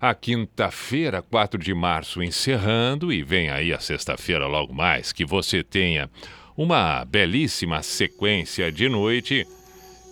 [0.00, 5.64] A quinta-feira, 4 de março, encerrando, e vem aí a sexta-feira logo mais, que você
[5.64, 6.08] tenha
[6.56, 9.44] uma belíssima sequência de noite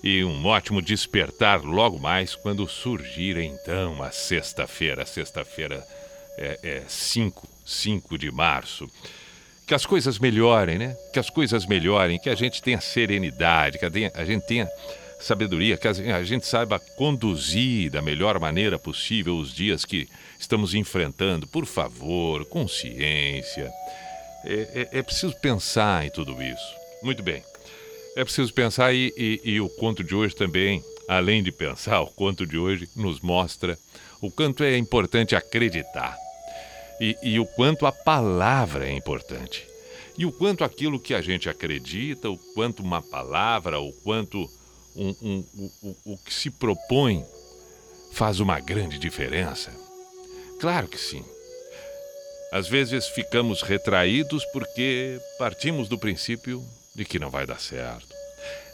[0.02, 5.06] e um ótimo despertar logo mais quando surgir então a sexta-feira.
[5.06, 5.80] Sexta-feira
[6.36, 8.90] é, é 5, 5 de março.
[9.68, 10.96] Que as coisas melhorem, né?
[11.12, 14.68] Que as coisas melhorem, que a gente tenha serenidade, que a gente tenha
[15.20, 21.46] sabedoria, que a gente saiba conduzir da melhor maneira possível os dias que estamos enfrentando.
[21.46, 23.72] Por favor, consciência.
[24.44, 26.74] É, é- é preciso pensar em tudo isso.
[27.02, 27.42] Muito bem.
[28.16, 32.06] É preciso pensar e, e- e o conto de hoje também, além de pensar, o
[32.06, 33.78] conto de hoje nos mostra
[34.20, 36.16] o quanto é importante acreditar
[37.00, 39.66] e, e o quanto a palavra é importante.
[40.18, 44.48] E o quanto aquilo que a gente acredita, o quanto uma palavra, o quanto
[44.96, 45.46] um- um-
[45.82, 47.24] o, o- o que se propõe
[48.12, 49.70] faz uma grande diferença.
[50.60, 51.24] Claro que sim.
[52.52, 56.64] Às vezes ficamos retraídos porque partimos do princípio
[56.94, 58.06] de que não vai dar certo.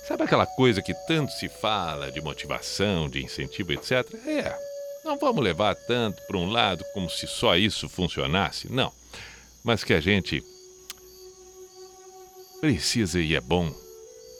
[0.06, 4.06] Sabe aquela coisa que tanto se fala de motivação, de incentivo, etc?
[4.26, 4.56] É,
[5.04, 8.92] não vamos levar tanto para um lado como se só isso funcionasse, não.
[9.64, 10.42] Mas que a gente
[12.60, 13.72] precisa e é bom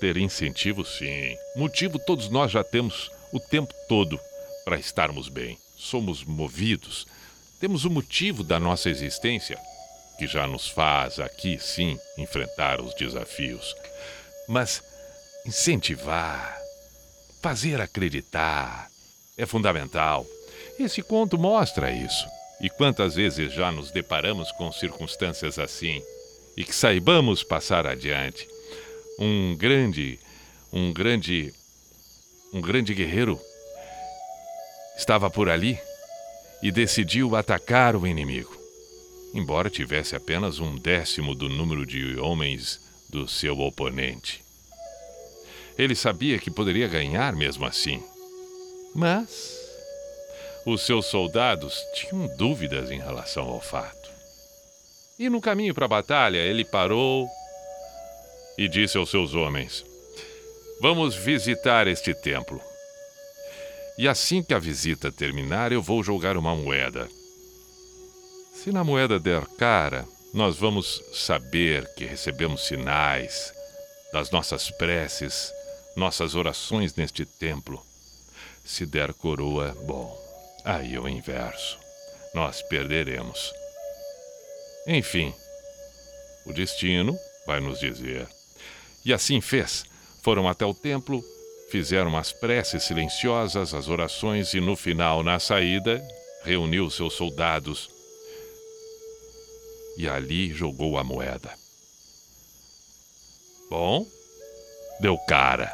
[0.03, 1.37] ter incentivo, sim.
[1.55, 4.19] Motivo todos nós já temos o tempo todo
[4.65, 5.57] para estarmos bem.
[5.77, 7.07] Somos movidos.
[7.61, 9.57] Temos o motivo da nossa existência,
[10.19, 13.77] que já nos faz aqui, sim, enfrentar os desafios.
[14.49, 14.83] Mas
[15.47, 16.59] incentivar,
[17.41, 18.89] fazer acreditar,
[19.39, 20.27] é fundamental.
[20.81, 22.27] Esse conto mostra isso.
[22.61, 26.03] E quantas vezes já nos deparamos com circunstâncias assim
[26.57, 28.52] e que saibamos passar adiante.
[29.25, 30.19] Um grande,
[30.73, 31.55] um grande,
[32.53, 33.41] um grande guerreiro
[34.97, 35.79] estava por ali
[36.61, 38.53] e decidiu atacar o inimigo.
[39.33, 42.81] Embora tivesse apenas um décimo do número de homens
[43.11, 44.43] do seu oponente.
[45.79, 48.03] Ele sabia que poderia ganhar mesmo assim.
[48.93, 49.57] Mas
[50.67, 54.11] os seus soldados tinham dúvidas em relação ao fato.
[55.17, 57.31] E no caminho para a batalha, ele parou
[58.57, 59.85] e disse aos seus homens:
[60.81, 62.61] Vamos visitar este templo.
[63.97, 67.09] E assim que a visita terminar, eu vou jogar uma moeda.
[68.55, 73.53] Se na moeda der cara, nós vamos saber que recebemos sinais
[74.13, 75.53] das nossas preces,
[75.95, 77.85] nossas orações neste templo.
[78.65, 80.17] Se der coroa, bom,
[80.65, 81.79] aí é o inverso.
[82.35, 83.53] Nós perderemos.
[84.87, 85.35] Enfim,
[86.47, 87.17] o destino
[87.47, 88.27] vai nos dizer.
[89.05, 89.85] E assim fez.
[90.23, 91.23] Foram até o templo,
[91.71, 96.03] fizeram as preces silenciosas, as orações e no final, na saída,
[96.45, 97.91] reuniu seus soldados
[99.97, 101.53] e ali jogou a moeda.
[103.69, 104.07] Bom,
[105.01, 105.73] deu cara.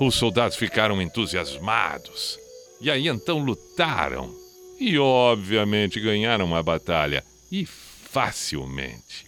[0.00, 2.38] Os soldados ficaram entusiasmados
[2.80, 4.34] e aí então lutaram
[4.78, 9.26] e, obviamente, ganharam a batalha e facilmente.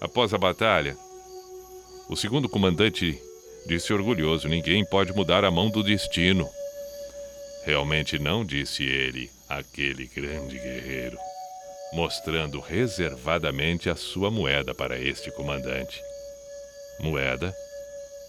[0.00, 0.96] Após a batalha,
[2.08, 3.20] o segundo comandante
[3.66, 6.48] disse orgulhoso: Ninguém pode mudar a mão do destino.
[7.64, 11.16] Realmente não, disse ele, aquele grande guerreiro,
[11.92, 16.00] mostrando reservadamente a sua moeda para este comandante.
[17.00, 17.54] Moeda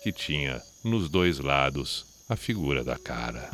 [0.04, 3.50] que tinha nos dois lados a figura da cara.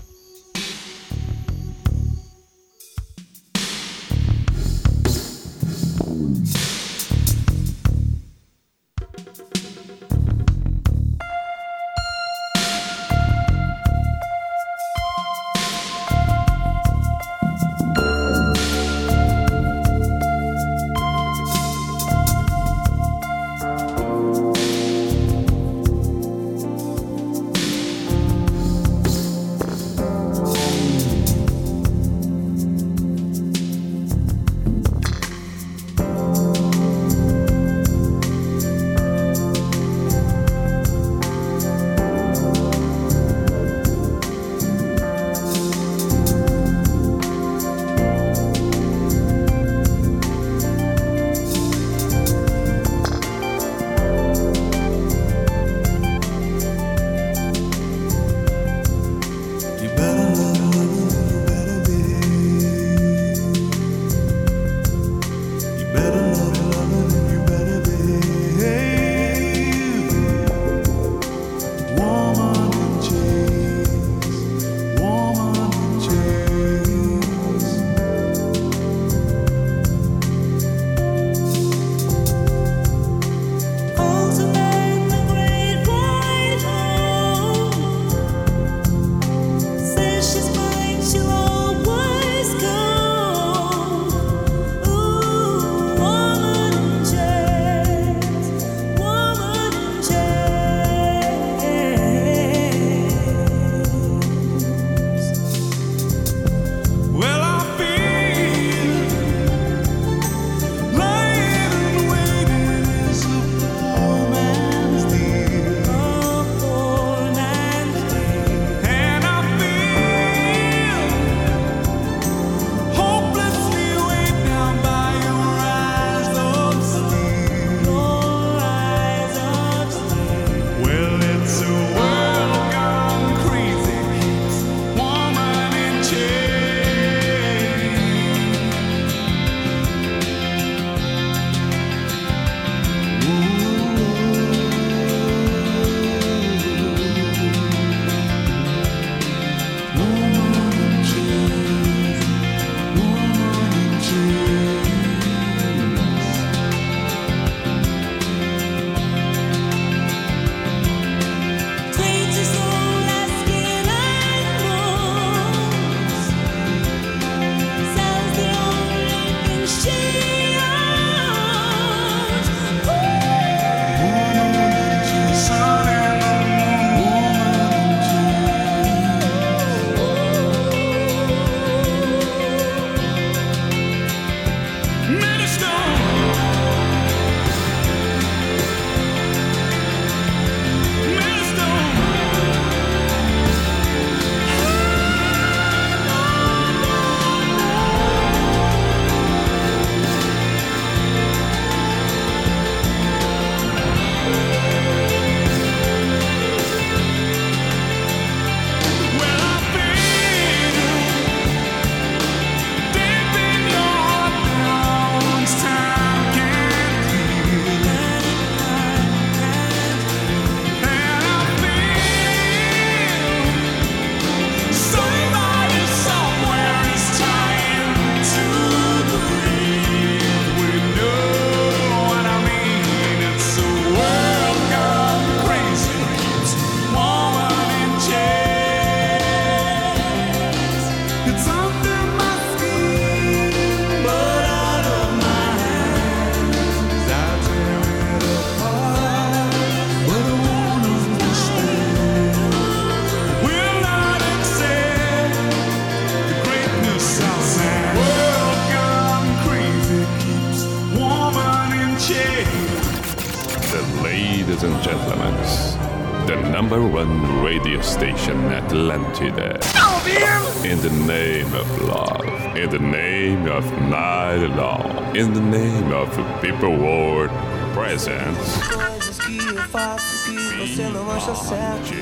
[278.00, 278.60] Presence.
[278.74, 281.94] Coisas que eu faço que você não acha certo.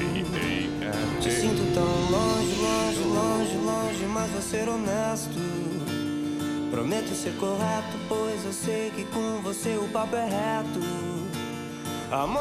[1.21, 5.39] Te sinto tão longe, longe, longe, longe, mas vou ser honesto.
[6.69, 10.79] Prometo ser correto, pois eu sei que com você o papo é reto.
[12.11, 12.35] Amor